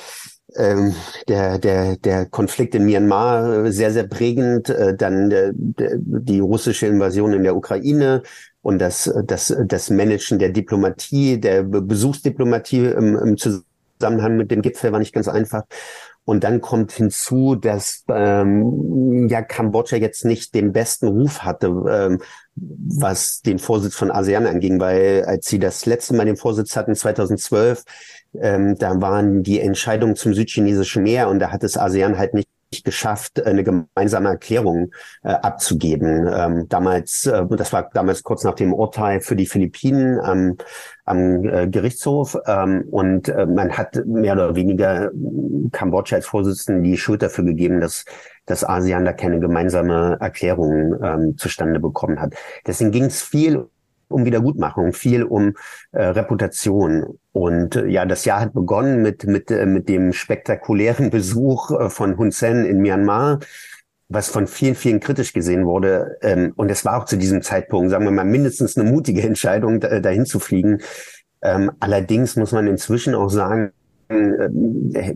ähm, 0.57 0.95
der, 1.29 1.59
der, 1.59 1.97
der 1.97 2.27
Konflikt 2.27 2.75
in 2.75 2.85
Myanmar 2.85 3.65
äh, 3.65 3.73
sehr, 3.73 3.93
sehr 3.93 4.07
prägend, 4.07 4.69
äh, 4.69 4.97
dann 4.97 5.31
der, 5.31 5.53
der, 5.55 5.97
die 5.99 6.41
russische 6.41 6.87
Invasion 6.87 7.33
in 7.33 7.43
der 7.43 7.57
Ukraine 7.57 8.23
und 8.61 8.79
das, 8.79 9.13
das, 9.25 9.55
das 9.65 9.91
Managen 9.91 10.39
der 10.39 10.51
Diplomatie, 10.51 11.41
der 11.41 11.63
Besuchsdiplomatie 11.63 12.87
im, 12.87 13.17
im 13.17 13.37
Zusammenhang 13.37 14.37
mit 14.37 14.51
dem 14.51 14.63
Gipfel 14.63 14.93
war 14.93 14.99
nicht 14.99 15.15
ganz 15.15 15.29
einfach. 15.29 15.65
Und 16.25 16.45
dann 16.45 16.61
kommt 16.61 16.93
hinzu, 16.93 17.57
dass 17.57 18.05
ähm, 18.09 19.27
ja 19.29 19.43
Kambodscha 19.43 19.97
jetzt 19.97 20.25
nicht 20.25 20.55
den 20.55 20.73
besten 20.73 21.09
Ruf 21.09 21.43
hatte, 21.43 21.67
ähm, 21.67 22.21
was 22.55 23.41
den 23.41 23.59
Vorsitz 23.59 23.97
von 23.97 24.11
ASEAN 24.11 24.47
anging, 24.47 24.79
weil 24.79 25.25
als 25.27 25.47
sie 25.47 25.59
das 25.59 25.85
letzte 25.85 26.15
Mal 26.15 26.27
den 26.27 26.37
Vorsitz 26.37 26.77
hatten, 26.77 26.95
2012, 26.95 27.83
ähm, 28.41 28.77
da 28.79 29.01
waren 29.01 29.43
die 29.43 29.61
Entscheidungen 29.61 30.15
zum 30.15 30.33
südchinesischen 30.33 31.03
Meer 31.03 31.29
und 31.29 31.41
da 31.41 31.51
hat 31.51 31.65
es 31.65 31.77
ASEAN 31.77 32.19
halt 32.19 32.35
nicht 32.35 32.49
geschafft, 32.85 33.45
eine 33.45 33.63
gemeinsame 33.63 34.31
Erklärung 34.31 34.91
äh, 35.23 35.29
abzugeben. 35.29 36.29
Ähm, 36.33 36.69
damals, 36.69 37.27
äh, 37.27 37.45
das 37.51 37.73
war 37.73 37.91
damals 37.93 38.23
kurz 38.23 38.45
nach 38.45 38.55
dem 38.55 38.73
Urteil 38.73 39.21
für 39.21 39.37
die 39.37 39.47
Philippinen 39.47 40.19
am, 40.21 40.57
am 41.05 41.45
äh, 41.45 41.69
Gerichtshof 41.69 42.39
ähm, 42.47 42.85
und 42.91 43.29
äh, 43.29 43.47
man 43.47 43.77
hat 43.77 44.03
mehr 44.07 44.33
oder 44.33 44.57
weniger 44.57 45.11
Kambodscha 45.73 46.17
als 46.17 46.27
Vorsitzenden 46.27 46.83
die 46.83 46.97
Schuld 46.97 47.23
dafür 47.23 47.45
gegeben, 47.45 47.81
dass 47.81 48.05
dass 48.47 48.65
ASEAN 48.65 49.05
da 49.05 49.13
keine 49.13 49.39
gemeinsame 49.39 50.17
Erklärung 50.21 50.97
ähm, 51.01 51.39
zustande 51.39 51.79
bekommen 51.79 52.21
hat. 52.21 52.35
Deswegen 52.67 52.91
ging 52.91 53.05
es 53.05 53.23
viel 53.23 53.69
um 54.13 54.25
Wiedergutmachung, 54.25 54.93
viel 54.93 55.25
um 55.25 55.55
äh, 55.93 56.05
Reputation. 56.05 57.19
Und 57.33 57.77
äh, 57.77 57.87
ja, 57.87 58.05
das 58.07 58.25
Jahr 58.25 58.41
hat 58.41 58.53
begonnen 58.53 59.03
mit, 59.03 59.27
mit, 59.27 59.51
äh, 59.51 59.67
mit 59.67 59.89
dem 59.89 60.13
spektakulären 60.13 61.11
Besuch 61.11 61.71
äh, 61.71 61.91
von 61.91 62.17
Hun 62.19 62.31
Sen 62.31 62.65
in 62.65 62.79
Myanmar, 62.81 63.41
was 64.09 64.29
von 64.29 64.47
vielen, 64.47 64.75
vielen 64.75 65.01
kritisch 65.01 65.33
gesehen 65.33 65.67
wurde. 65.67 66.19
Ähm, 66.23 66.53
und 66.57 66.71
es 66.71 66.85
war 66.85 66.99
auch 66.99 67.05
zu 67.05 67.17
diesem 67.17 67.43
Zeitpunkt, 67.43 67.91
sagen 67.91 68.05
wir 68.05 68.11
mal, 68.11 68.25
mindestens 68.25 68.77
eine 68.77 68.91
mutige 68.91 69.23
Entscheidung, 69.23 69.81
da, 69.81 70.01
dahin 70.01 70.27
zu 70.27 70.39
fliegen. 70.39 70.79
Ähm, 71.43 71.73
allerdings 71.81 72.37
muss 72.37 72.53
man 72.53 72.67
inzwischen 72.67 73.15
auch 73.15 73.31
sagen, 73.31 73.73
äh, 74.09 75.15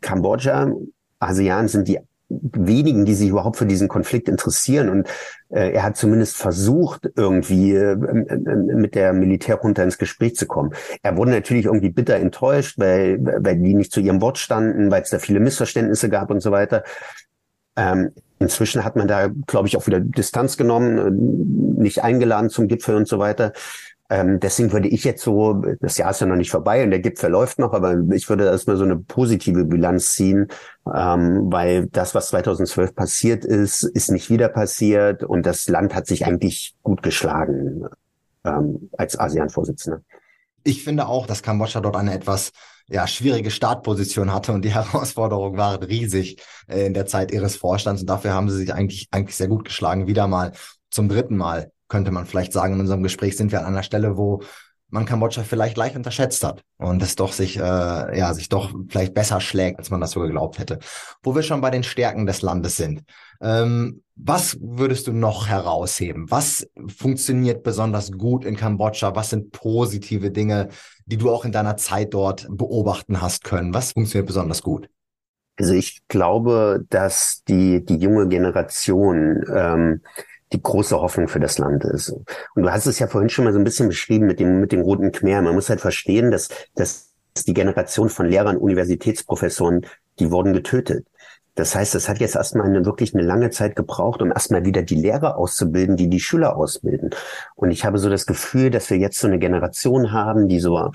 Kambodscha, 0.00 0.72
ASEAN 1.18 1.68
sind 1.68 1.86
die 1.86 1.98
wenigen, 2.30 3.04
die 3.04 3.14
sich 3.14 3.28
überhaupt 3.28 3.56
für 3.56 3.66
diesen 3.66 3.88
Konflikt 3.88 4.28
interessieren. 4.28 4.88
Und 4.88 5.08
äh, 5.48 5.72
er 5.72 5.82
hat 5.82 5.96
zumindest 5.96 6.36
versucht, 6.36 7.10
irgendwie 7.16 7.74
äh, 7.74 7.96
mit 7.96 8.94
der 8.94 9.12
Militärjunta 9.12 9.82
ins 9.82 9.98
Gespräch 9.98 10.36
zu 10.36 10.46
kommen. 10.46 10.72
Er 11.02 11.16
wurde 11.16 11.32
natürlich 11.32 11.66
irgendwie 11.66 11.90
bitter 11.90 12.16
enttäuscht, 12.16 12.78
weil, 12.78 13.18
weil 13.22 13.56
die 13.56 13.74
nicht 13.74 13.92
zu 13.92 14.00
ihrem 14.00 14.20
Wort 14.20 14.38
standen, 14.38 14.90
weil 14.90 15.02
es 15.02 15.10
da 15.10 15.18
viele 15.18 15.40
Missverständnisse 15.40 16.08
gab 16.08 16.30
und 16.30 16.40
so 16.40 16.52
weiter. 16.52 16.84
Ähm, 17.76 18.12
inzwischen 18.38 18.84
hat 18.84 18.96
man 18.96 19.08
da, 19.08 19.28
glaube 19.46 19.68
ich, 19.68 19.76
auch 19.76 19.86
wieder 19.86 20.00
Distanz 20.00 20.56
genommen, 20.56 20.98
äh, 20.98 21.82
nicht 21.82 22.02
eingeladen 22.02 22.50
zum 22.50 22.68
Gipfel 22.68 22.94
und 22.94 23.08
so 23.08 23.18
weiter. 23.18 23.52
Ähm, 24.10 24.40
deswegen 24.40 24.72
würde 24.72 24.88
ich 24.88 25.04
jetzt 25.04 25.22
so, 25.22 25.62
das 25.80 25.96
Jahr 25.96 26.10
ist 26.10 26.20
ja 26.20 26.26
noch 26.26 26.34
nicht 26.34 26.50
vorbei 26.50 26.82
und 26.82 26.90
der 26.90 26.98
Gipfel 26.98 27.30
läuft 27.30 27.60
noch, 27.60 27.72
aber 27.72 27.96
ich 28.12 28.28
würde 28.28 28.44
erstmal 28.44 28.76
so 28.76 28.82
eine 28.82 28.96
positive 28.96 29.64
Bilanz 29.64 30.14
ziehen, 30.14 30.48
ähm, 30.92 31.46
weil 31.52 31.86
das, 31.86 32.12
was 32.12 32.30
2012 32.30 32.96
passiert 32.96 33.44
ist, 33.44 33.84
ist 33.84 34.10
nicht 34.10 34.28
wieder 34.28 34.48
passiert 34.48 35.22
und 35.22 35.46
das 35.46 35.68
Land 35.68 35.94
hat 35.94 36.08
sich 36.08 36.26
eigentlich 36.26 36.74
gut 36.82 37.04
geschlagen 37.04 37.84
ähm, 38.44 38.90
als 38.98 39.16
ASEAN-Vorsitzender. 39.16 40.02
Ich 40.64 40.82
finde 40.82 41.06
auch, 41.06 41.26
dass 41.26 41.44
Kambodscha 41.44 41.80
dort 41.80 41.96
eine 41.96 42.12
etwas 42.12 42.50
ja, 42.88 43.06
schwierige 43.06 43.52
Startposition 43.52 44.32
hatte 44.32 44.52
und 44.52 44.64
die 44.64 44.70
Herausforderungen 44.74 45.56
waren 45.56 45.84
riesig 45.84 46.42
äh, 46.66 46.84
in 46.84 46.94
der 46.94 47.06
Zeit 47.06 47.30
ihres 47.30 47.54
Vorstands 47.54 48.00
und 48.02 48.10
dafür 48.10 48.34
haben 48.34 48.50
sie 48.50 48.56
sich 48.56 48.74
eigentlich, 48.74 49.06
eigentlich 49.12 49.36
sehr 49.36 49.48
gut 49.48 49.64
geschlagen. 49.64 50.08
Wieder 50.08 50.26
mal 50.26 50.50
zum 50.90 51.08
dritten 51.08 51.36
Mal, 51.36 51.70
könnte 51.90 52.10
man 52.10 52.24
vielleicht 52.24 52.54
sagen, 52.54 52.74
in 52.74 52.80
unserem 52.80 53.02
Gespräch 53.02 53.36
sind 53.36 53.52
wir 53.52 53.60
an 53.60 53.66
einer 53.66 53.82
Stelle, 53.82 54.16
wo 54.16 54.40
man 54.90 55.04
Kambodscha 55.04 55.42
vielleicht 55.42 55.76
leicht 55.76 55.96
unterschätzt 55.96 56.42
hat 56.42 56.64
und 56.78 57.02
es 57.02 57.14
doch 57.14 57.32
sich, 57.32 57.56
äh, 57.58 57.60
ja, 58.18 58.34
sich 58.34 58.48
doch 58.48 58.72
vielleicht 58.88 59.14
besser 59.14 59.40
schlägt, 59.40 59.78
als 59.78 59.90
man 59.90 60.00
das 60.00 60.12
so 60.12 60.20
geglaubt 60.20 60.58
hätte. 60.58 60.78
Wo 61.22 61.34
wir 61.34 61.42
schon 61.42 61.60
bei 61.60 61.70
den 61.70 61.82
Stärken 61.82 62.26
des 62.26 62.42
Landes 62.42 62.76
sind. 62.76 63.02
Ähm, 63.40 64.02
was 64.16 64.58
würdest 64.60 65.06
du 65.06 65.12
noch 65.12 65.48
herausheben? 65.48 66.30
Was 66.30 66.66
funktioniert 66.88 67.62
besonders 67.62 68.12
gut 68.12 68.44
in 68.44 68.56
Kambodscha? 68.56 69.14
Was 69.14 69.30
sind 69.30 69.52
positive 69.52 70.30
Dinge, 70.30 70.68
die 71.06 71.16
du 71.16 71.30
auch 71.30 71.44
in 71.44 71.52
deiner 71.52 71.76
Zeit 71.76 72.12
dort 72.12 72.46
beobachten 72.50 73.20
hast 73.20 73.44
können? 73.44 73.72
Was 73.72 73.92
funktioniert 73.92 74.26
besonders 74.26 74.62
gut? 74.62 74.88
Also 75.56 75.74
ich 75.74 76.00
glaube, 76.08 76.84
dass 76.88 77.42
die, 77.44 77.84
die 77.84 77.96
junge 77.96 78.28
Generation 78.28 79.44
ähm, 79.54 80.00
die 80.52 80.62
große 80.62 81.00
Hoffnung 81.00 81.28
für 81.28 81.40
das 81.40 81.58
Land 81.58 81.84
ist. 81.84 82.10
Und 82.10 82.62
du 82.62 82.70
hast 82.70 82.86
es 82.86 82.98
ja 82.98 83.06
vorhin 83.06 83.30
schon 83.30 83.44
mal 83.44 83.52
so 83.52 83.58
ein 83.58 83.64
bisschen 83.64 83.88
beschrieben 83.88 84.26
mit 84.26 84.40
dem, 84.40 84.60
mit 84.60 84.72
dem 84.72 84.80
roten 84.80 85.12
Khmer. 85.12 85.42
Man 85.42 85.54
muss 85.54 85.68
halt 85.68 85.80
verstehen, 85.80 86.30
dass, 86.30 86.48
dass 86.74 87.10
die 87.46 87.54
Generation 87.54 88.08
von 88.08 88.26
Lehrern, 88.26 88.56
Universitätsprofessoren, 88.56 89.86
die 90.18 90.30
wurden 90.30 90.52
getötet. 90.52 91.06
Das 91.54 91.74
heißt, 91.74 91.94
es 91.94 92.08
hat 92.08 92.18
jetzt 92.18 92.36
erstmal 92.36 92.66
eine, 92.66 92.84
wirklich 92.84 93.14
eine 93.14 93.22
lange 93.22 93.50
Zeit 93.50 93.76
gebraucht, 93.76 94.22
um 94.22 94.30
erstmal 94.30 94.64
wieder 94.64 94.82
die 94.82 94.94
Lehrer 94.94 95.36
auszubilden, 95.36 95.96
die 95.96 96.08
die 96.08 96.20
Schüler 96.20 96.56
ausbilden. 96.56 97.10
Und 97.54 97.70
ich 97.70 97.84
habe 97.84 97.98
so 97.98 98.08
das 98.08 98.26
Gefühl, 98.26 98.70
dass 98.70 98.88
wir 98.90 98.98
jetzt 98.98 99.18
so 99.18 99.26
eine 99.26 99.38
Generation 99.38 100.12
haben, 100.12 100.48
die 100.48 100.60
so 100.60 100.90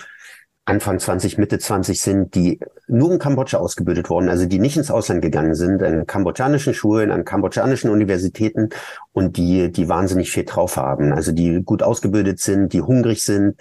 Anfang 0.65 0.97
20, 0.97 1.37
Mitte 1.37 1.59
20 1.59 2.01
sind, 2.01 2.33
die 2.33 2.59
nur 2.87 3.11
in 3.11 3.19
Kambodscha 3.19 3.57
ausgebildet 3.57 4.09
wurden, 4.09 4.29
also 4.29 4.47
die 4.47 4.57
nicht 4.57 4.77
ins 4.77 4.89
Ausland 4.89 5.21
gegangen 5.21 5.53
sind, 5.53 5.83
an 5.83 6.07
kambodschanischen 6.07 6.73
Schulen, 6.73 7.11
an 7.11 7.23
kambodschanischen 7.23 7.91
Universitäten 7.91 8.69
und 9.13 9.37
die, 9.37 9.71
die 9.71 9.87
wahnsinnig 9.87 10.31
viel 10.31 10.43
drauf 10.43 10.77
haben, 10.77 11.13
also 11.13 11.31
die 11.31 11.61
gut 11.63 11.83
ausgebildet 11.83 12.39
sind, 12.39 12.73
die 12.73 12.81
hungrig 12.81 13.23
sind. 13.23 13.59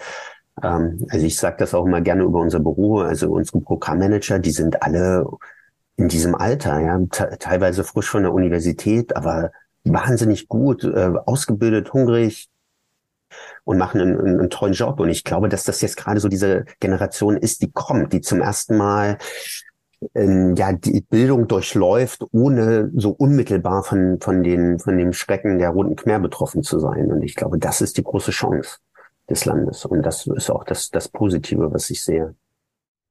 Ähm, 0.63 1.05
also 1.09 1.25
ich 1.27 1.37
sage 1.37 1.57
das 1.59 1.75
auch 1.75 1.85
immer 1.85 2.01
gerne 2.01 2.23
über 2.23 2.39
unser 2.39 2.59
Büro, 2.59 2.99
also 3.01 3.31
unsere 3.31 3.61
Programmmanager, 3.61 4.39
die 4.39 4.51
sind 4.51 4.81
alle 4.81 5.27
in 5.97 6.07
diesem 6.07 6.33
Alter, 6.33 6.79
ja, 6.79 6.99
teilweise 7.39 7.83
frisch 7.83 8.09
von 8.09 8.23
der 8.23 8.33
Universität, 8.33 9.15
aber 9.15 9.51
wahnsinnig 9.83 10.47
gut, 10.47 10.83
äh, 10.83 11.11
ausgebildet, 11.25 11.93
hungrig, 11.93 12.49
und 13.65 13.77
machen 13.77 13.99
einen, 13.99 14.39
einen 14.39 14.49
tollen 14.49 14.73
Job. 14.73 14.99
Und 14.99 15.09
ich 15.09 15.23
glaube, 15.23 15.49
dass 15.49 15.65
das 15.65 15.81
jetzt 15.81 15.97
gerade 15.97 16.19
so 16.19 16.29
diese 16.29 16.65
Generation 16.79 17.35
ist, 17.35 17.61
die 17.61 17.71
kommt, 17.71 18.13
die 18.13 18.21
zum 18.21 18.41
ersten 18.41 18.77
Mal 18.77 19.17
ähm, 20.13 20.55
ja 20.55 20.71
die 20.71 21.01
Bildung 21.01 21.47
durchläuft, 21.47 22.23
ohne 22.31 22.91
so 22.95 23.09
unmittelbar 23.09 23.83
von 23.83 24.19
von 24.21 24.43
den 24.43 24.79
von 24.79 24.97
dem 24.97 25.13
Schrecken 25.13 25.57
der 25.57 25.69
Roten 25.71 25.95
Khmer 25.95 26.19
betroffen 26.19 26.63
zu 26.63 26.79
sein. 26.79 27.11
Und 27.11 27.23
ich 27.23 27.35
glaube, 27.35 27.57
das 27.57 27.81
ist 27.81 27.97
die 27.97 28.03
große 28.03 28.31
Chance 28.31 28.77
des 29.29 29.45
Landes. 29.45 29.85
Und 29.85 30.03
das 30.03 30.27
ist 30.27 30.49
auch 30.49 30.63
das 30.63 30.91
das 30.91 31.09
Positive, 31.09 31.73
was 31.73 31.89
ich 31.89 32.03
sehe. 32.03 32.35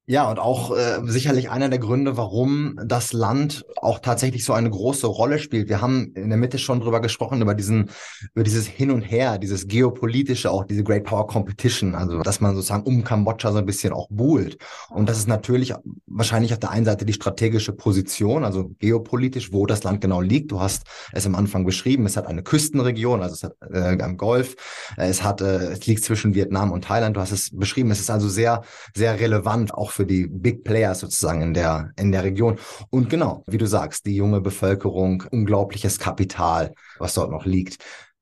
Ja, 0.06 0.30
und 0.30 0.38
auch 0.38 0.76
äh, 0.76 1.00
sicherlich 1.04 1.48
einer 1.48 1.70
der 1.70 1.78
Gründe, 1.78 2.18
warum 2.18 2.78
das 2.84 3.14
Land 3.14 3.64
auch 3.80 4.00
tatsächlich 4.00 4.44
so 4.44 4.52
eine 4.52 4.68
große 4.68 5.06
Rolle 5.06 5.38
spielt. 5.38 5.70
Wir 5.70 5.80
haben 5.80 6.12
in 6.14 6.28
der 6.28 6.36
Mitte 6.36 6.58
schon 6.58 6.80
drüber 6.80 7.00
gesprochen, 7.00 7.40
über 7.40 7.54
diesen, 7.54 7.88
über 8.34 8.44
dieses 8.44 8.66
Hin 8.66 8.90
und 8.90 9.00
Her, 9.00 9.38
dieses 9.38 9.66
geopolitische, 9.66 10.50
auch 10.50 10.64
diese 10.66 10.84
Great 10.84 11.04
Power 11.04 11.26
Competition, 11.26 11.94
also 11.94 12.20
dass 12.20 12.42
man 12.42 12.54
sozusagen 12.54 12.82
um 12.82 13.02
Kambodscha 13.02 13.50
so 13.50 13.56
ein 13.56 13.64
bisschen 13.64 13.94
auch 13.94 14.08
buhlt. 14.10 14.58
Und 14.90 15.08
das 15.08 15.16
ist 15.16 15.26
natürlich 15.26 15.72
wahrscheinlich 16.04 16.52
auf 16.52 16.60
der 16.60 16.70
einen 16.70 16.84
Seite 16.84 17.06
die 17.06 17.14
strategische 17.14 17.72
Position, 17.72 18.44
also 18.44 18.72
geopolitisch, 18.80 19.54
wo 19.54 19.64
das 19.64 19.84
Land 19.84 20.02
genau 20.02 20.20
liegt. 20.20 20.52
Du 20.52 20.60
hast 20.60 20.82
es 21.12 21.24
am 21.24 21.34
Anfang 21.34 21.64
beschrieben, 21.64 22.04
es 22.04 22.18
hat 22.18 22.26
eine 22.26 22.42
Küstenregion, 22.42 23.22
also 23.22 23.34
es 23.36 23.42
hat 23.42 23.54
äh, 23.72 24.02
am 24.02 24.18
Golf, 24.18 24.54
es 24.98 25.22
hat, 25.22 25.40
äh, 25.40 25.72
es 25.72 25.86
liegt 25.86 26.04
zwischen 26.04 26.34
Vietnam 26.34 26.72
und 26.72 26.84
Thailand. 26.84 27.16
Du 27.16 27.22
hast 27.22 27.32
es 27.32 27.56
beschrieben, 27.56 27.90
es 27.90 28.00
ist 28.00 28.10
also 28.10 28.28
sehr, 28.28 28.60
sehr 28.94 29.18
relevant, 29.18 29.72
auch 29.72 29.93
für 29.94 30.06
die 30.06 30.26
Big 30.26 30.64
Players 30.64 31.00
sozusagen 31.00 31.40
in 31.42 31.54
der, 31.54 31.92
in 31.96 32.12
der 32.12 32.24
Region. 32.24 32.58
Und 32.90 33.08
genau, 33.08 33.44
wie 33.46 33.58
du 33.58 33.66
sagst, 33.66 34.06
die 34.06 34.16
junge 34.16 34.40
Bevölkerung, 34.40 35.24
unglaubliches 35.30 35.98
Kapital, 35.98 36.74
was 36.98 37.14
dort 37.14 37.30
noch 37.30 37.46
liegt. 37.46 37.78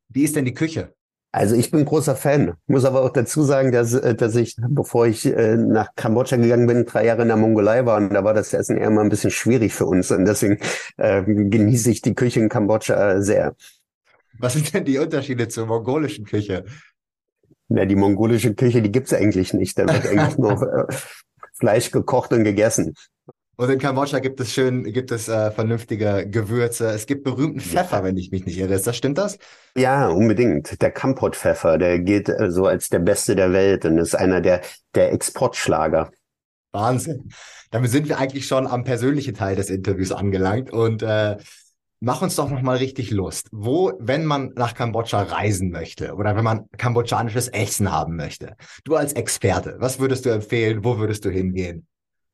Wie 0.09 0.25
ist 0.25 0.37
denn 0.37 0.45
die 0.45 0.55
Küche? 0.55 0.95
Also 1.35 1.55
ich 1.57 1.71
bin 1.71 1.87
großer 1.87 2.15
Fan, 2.15 2.53
muss 2.67 2.85
aber 2.85 3.01
auch 3.01 3.09
dazu 3.09 3.43
sagen, 3.43 3.73
dass, 3.73 3.95
äh, 3.95 4.15
dass 4.15 4.37
ich, 4.37 4.55
bevor 4.69 5.07
ich 5.07 5.25
äh, 5.25 5.57
nach 5.57 5.95
Kambodscha 5.97 6.37
gegangen 6.37 6.67
bin, 6.67 6.85
drei 6.85 7.07
Jahre 7.07 7.23
in 7.23 7.29
der 7.29 7.39
Mongolei 7.39 7.87
war 7.87 7.97
und 7.97 8.13
da 8.13 8.23
war 8.23 8.35
das 8.35 8.53
Essen 8.53 8.77
eher 8.77 8.91
mal 8.91 9.01
ein 9.01 9.09
bisschen 9.09 9.31
schwierig 9.31 9.73
für 9.73 9.87
uns 9.87 10.11
und 10.11 10.27
deswegen 10.27 10.59
äh, 10.99 11.23
genieße 11.23 11.91
ich 11.91 12.03
die 12.03 12.15
Küche 12.15 12.41
in 12.41 12.51
Kambodscha 12.51 13.23
sehr. 13.23 13.57
Was 14.39 14.53
sind 14.53 14.75
denn 14.75 14.85
die 14.85 14.99
Unterschiede 14.99 15.49
zur 15.49 15.67
mongolischen 15.67 16.27
Küche? 16.27 16.67
Na, 17.69 17.87
die 17.87 17.97
mongolische 17.97 18.55
Küche, 18.55 18.83
die 18.83 18.93
gibt's 18.93 19.15
eigentlich 19.15 19.55
nicht. 19.55 19.79
Da 19.79 19.87
wird 19.87 20.07
eigentlich 20.11 20.37
nur 20.37 20.61
äh, 20.63 20.95
Fleisch 21.63 21.93
gekocht 21.93 22.33
und 22.33 22.43
gegessen. 22.43 22.95
Und 23.55 23.71
in 23.71 23.79
Kambodscha 23.79 24.19
gibt 24.19 24.41
es 24.41 24.53
schön, 24.53 24.83
gibt 24.83 25.13
es 25.13 25.29
äh, 25.29 25.53
vernünftige 25.53 26.27
Gewürze. 26.29 26.89
Es 26.89 27.07
gibt 27.07 27.23
berühmten 27.23 27.61
Pfeffer, 27.61 27.99
ja. 27.99 28.05
wenn 28.05 28.17
ich 28.17 28.33
mich 28.33 28.45
nicht 28.45 28.59
irre. 28.59 28.75
Ist 28.75 28.89
das 28.89 28.97
stimmt 28.97 29.17
das? 29.17 29.39
Ja, 29.77 30.09
unbedingt. 30.09 30.83
Der 30.83 30.91
Kampot-Pfeffer, 30.91 31.79
der 31.79 32.01
geht 32.01 32.29
äh, 32.29 32.51
so 32.51 32.67
als 32.67 32.89
der 32.89 32.99
beste 32.99 33.37
der 33.37 33.53
Welt 33.53 33.85
und 33.85 33.99
ist 33.99 34.17
einer 34.17 34.41
der 34.41 34.63
der 34.97 35.13
Exportschlager. 35.13 36.11
Wahnsinn. 36.73 37.31
Damit 37.71 37.93
sind 37.93 38.09
wir 38.09 38.19
eigentlich 38.19 38.49
schon 38.49 38.67
am 38.67 38.83
persönlichen 38.83 39.35
Teil 39.35 39.55
des 39.55 39.71
Interviews 39.71 40.11
angelangt 40.11 40.73
und 40.73 41.05
äh, 41.05 41.37
mach 42.03 42.21
uns 42.21 42.35
doch 42.35 42.51
noch 42.51 42.63
mal 42.63 42.77
richtig 42.77 43.11
Lust. 43.11 43.49
Wo, 43.53 43.93
wenn 43.99 44.25
man 44.25 44.53
nach 44.57 44.75
Kambodscha 44.75 45.23
reisen 45.23 45.71
möchte 45.71 46.15
oder 46.15 46.37
wenn 46.37 46.45
man 46.45 46.69
kambodschanisches 46.77 47.49
Essen 47.49 47.93
haben 47.93 48.17
möchte, 48.17 48.57
du 48.85 48.97
als 48.97 49.13
Experte, 49.13 49.77
was 49.79 50.01
würdest 50.01 50.27
du 50.27 50.31
empfehlen? 50.31 50.85
Wo 50.85 50.99
würdest 50.99 51.25
du 51.25 51.31
hingehen? 51.31 51.87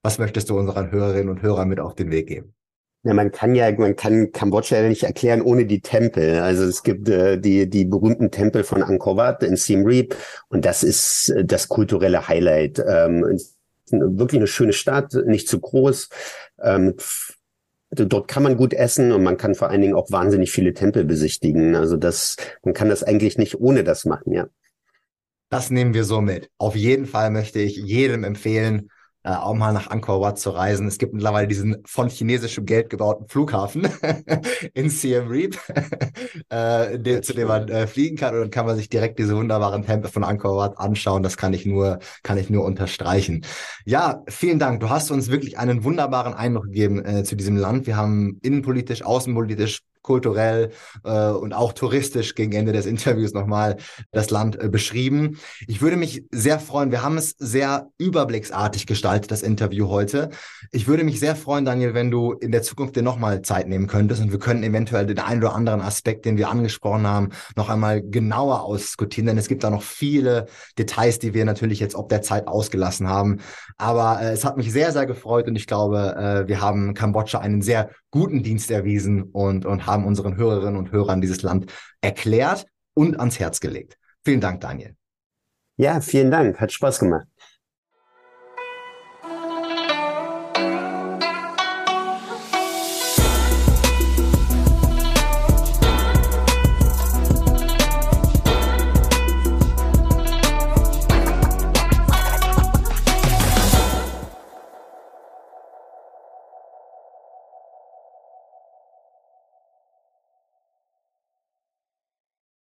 Was 0.02 0.18
möchtest 0.18 0.48
du 0.48 0.58
unseren 0.58 0.90
Hörerinnen 0.90 1.28
und 1.28 1.42
Hörern 1.42 1.68
mit 1.68 1.80
auf 1.80 1.94
den 1.94 2.10
Weg 2.10 2.28
geben? 2.28 2.54
Ja, 3.04 3.12
man 3.12 3.30
kann 3.30 3.54
ja, 3.54 3.70
man 3.72 3.94
kann 3.94 4.32
Kambodscha 4.32 4.76
ja 4.76 4.88
nicht 4.88 5.04
erklären 5.04 5.42
ohne 5.42 5.66
die 5.66 5.80
Tempel. 5.80 6.40
Also 6.40 6.64
es 6.64 6.82
gibt 6.82 7.08
äh, 7.08 7.38
die 7.38 7.68
die 7.68 7.84
berühmten 7.84 8.30
Tempel 8.30 8.64
von 8.64 8.82
Angkor 8.82 9.16
Wat 9.16 9.42
in 9.42 9.56
Siem 9.56 9.84
Reap 9.84 10.16
und 10.48 10.64
das 10.64 10.82
ist 10.82 11.28
äh, 11.28 11.44
das 11.44 11.68
kulturelle 11.68 12.26
Highlight. 12.26 12.82
Ähm, 12.86 13.38
wirklich 13.90 14.40
eine 14.40 14.46
schöne 14.46 14.72
Stadt, 14.72 15.14
nicht 15.26 15.48
zu 15.48 15.60
groß. 15.60 16.08
Ähm, 16.62 16.94
also 17.90 18.04
dort 18.04 18.28
kann 18.28 18.42
man 18.42 18.56
gut 18.56 18.74
essen 18.74 19.12
und 19.12 19.22
man 19.22 19.36
kann 19.36 19.54
vor 19.54 19.70
allen 19.70 19.80
Dingen 19.80 19.94
auch 19.94 20.10
wahnsinnig 20.10 20.50
viele 20.50 20.74
Tempel 20.74 21.04
besichtigen. 21.04 21.74
Also 21.74 21.96
das, 21.96 22.36
man 22.62 22.74
kann 22.74 22.88
das 22.88 23.02
eigentlich 23.02 23.38
nicht 23.38 23.58
ohne 23.60 23.84
das 23.84 24.04
machen, 24.04 24.32
ja. 24.32 24.48
Das 25.50 25.70
nehmen 25.70 25.94
wir 25.94 26.04
so 26.04 26.20
mit. 26.20 26.50
Auf 26.58 26.76
jeden 26.76 27.06
Fall 27.06 27.30
möchte 27.30 27.60
ich 27.60 27.76
jedem 27.76 28.24
empfehlen, 28.24 28.90
äh, 29.24 29.30
auch 29.30 29.54
mal 29.54 29.72
nach 29.72 29.90
Angkor 29.90 30.20
Wat 30.20 30.38
zu 30.38 30.50
reisen. 30.50 30.86
Es 30.86 30.98
gibt 30.98 31.12
mittlerweile 31.12 31.48
diesen 31.48 31.78
von 31.84 32.08
chinesischem 32.08 32.64
Geld 32.66 32.90
gebauten 32.90 33.26
Flughafen 33.28 33.88
in 34.74 34.90
Siem 34.90 35.28
Reap, 35.28 35.58
äh, 36.48 36.98
de, 36.98 37.20
zu 37.20 37.34
dem 37.34 37.48
man 37.48 37.68
äh, 37.68 37.86
fliegen 37.86 38.16
kann 38.16 38.34
und 38.34 38.40
dann 38.40 38.50
kann 38.50 38.66
man 38.66 38.76
sich 38.76 38.88
direkt 38.88 39.18
diese 39.18 39.36
wunderbaren 39.36 39.84
Tempel 39.84 40.10
von 40.10 40.24
Angkor 40.24 40.56
Wat 40.56 40.78
anschauen. 40.78 41.22
Das 41.22 41.36
kann 41.36 41.52
ich 41.52 41.66
nur, 41.66 41.98
kann 42.22 42.38
ich 42.38 42.50
nur 42.50 42.64
unterstreichen. 42.64 43.44
Ja, 43.84 44.22
vielen 44.28 44.58
Dank. 44.58 44.80
Du 44.80 44.90
hast 44.90 45.10
uns 45.10 45.30
wirklich 45.30 45.58
einen 45.58 45.84
wunderbaren 45.84 46.34
Eindruck 46.34 46.66
gegeben 46.66 47.04
äh, 47.04 47.24
zu 47.24 47.36
diesem 47.36 47.56
Land. 47.56 47.86
Wir 47.86 47.96
haben 47.96 48.38
innenpolitisch, 48.42 49.02
außenpolitisch 49.04 49.80
kulturell 50.02 50.70
äh, 51.04 51.28
und 51.30 51.52
auch 51.52 51.72
touristisch 51.72 52.34
gegen 52.34 52.52
Ende 52.52 52.72
des 52.72 52.86
Interviews 52.86 53.32
nochmal 53.32 53.76
das 54.12 54.30
Land 54.30 54.60
äh, 54.60 54.68
beschrieben. 54.68 55.38
Ich 55.66 55.80
würde 55.82 55.96
mich 55.96 56.24
sehr 56.30 56.58
freuen, 56.58 56.90
wir 56.90 57.02
haben 57.02 57.18
es 57.18 57.34
sehr 57.38 57.88
überblicksartig 57.98 58.86
gestaltet, 58.86 59.30
das 59.30 59.42
Interview 59.42 59.88
heute. 59.88 60.30
Ich 60.72 60.86
würde 60.86 61.04
mich 61.04 61.20
sehr 61.20 61.36
freuen, 61.36 61.64
Daniel, 61.64 61.94
wenn 61.94 62.10
du 62.10 62.32
in 62.32 62.52
der 62.52 62.62
Zukunft 62.62 62.96
dir 62.96 63.02
nochmal 63.02 63.42
Zeit 63.42 63.68
nehmen 63.68 63.86
könntest 63.86 64.22
und 64.22 64.32
wir 64.32 64.38
können 64.38 64.62
eventuell 64.62 65.06
den 65.06 65.18
einen 65.18 65.42
oder 65.42 65.54
anderen 65.54 65.80
Aspekt, 65.80 66.24
den 66.24 66.36
wir 66.36 66.48
angesprochen 66.48 67.06
haben, 67.06 67.30
noch 67.56 67.68
einmal 67.68 68.02
genauer 68.02 68.62
ausdiskutieren, 68.62 69.26
denn 69.26 69.38
es 69.38 69.48
gibt 69.48 69.64
da 69.64 69.70
noch 69.70 69.82
viele 69.82 70.46
Details, 70.78 71.18
die 71.18 71.34
wir 71.34 71.44
natürlich 71.44 71.80
jetzt 71.80 71.94
ob 71.94 72.08
der 72.08 72.22
Zeit 72.22 72.46
ausgelassen 72.46 73.08
haben. 73.08 73.40
Aber 73.76 74.20
äh, 74.20 74.32
es 74.32 74.44
hat 74.44 74.56
mich 74.56 74.72
sehr, 74.72 74.92
sehr 74.92 75.06
gefreut 75.06 75.48
und 75.48 75.56
ich 75.56 75.66
glaube, 75.66 76.16
äh, 76.16 76.48
wir 76.48 76.60
haben 76.60 76.94
Kambodscha 76.94 77.38
einen 77.38 77.62
sehr 77.62 77.90
guten 78.10 78.42
Dienst 78.42 78.70
erwiesen 78.70 79.22
und, 79.22 79.66
und 79.66 79.86
haben 79.86 80.04
unseren 80.04 80.36
Hörerinnen 80.36 80.76
und 80.76 80.92
Hörern 80.92 81.20
dieses 81.20 81.42
Land 81.42 81.72
erklärt 82.00 82.66
und 82.94 83.18
ans 83.18 83.38
Herz 83.38 83.60
gelegt. 83.60 83.98
Vielen 84.24 84.40
Dank, 84.40 84.60
Daniel. 84.60 84.96
Ja, 85.76 86.00
vielen 86.00 86.30
Dank. 86.30 86.60
Hat 86.60 86.72
Spaß 86.72 86.98
gemacht. 86.98 87.26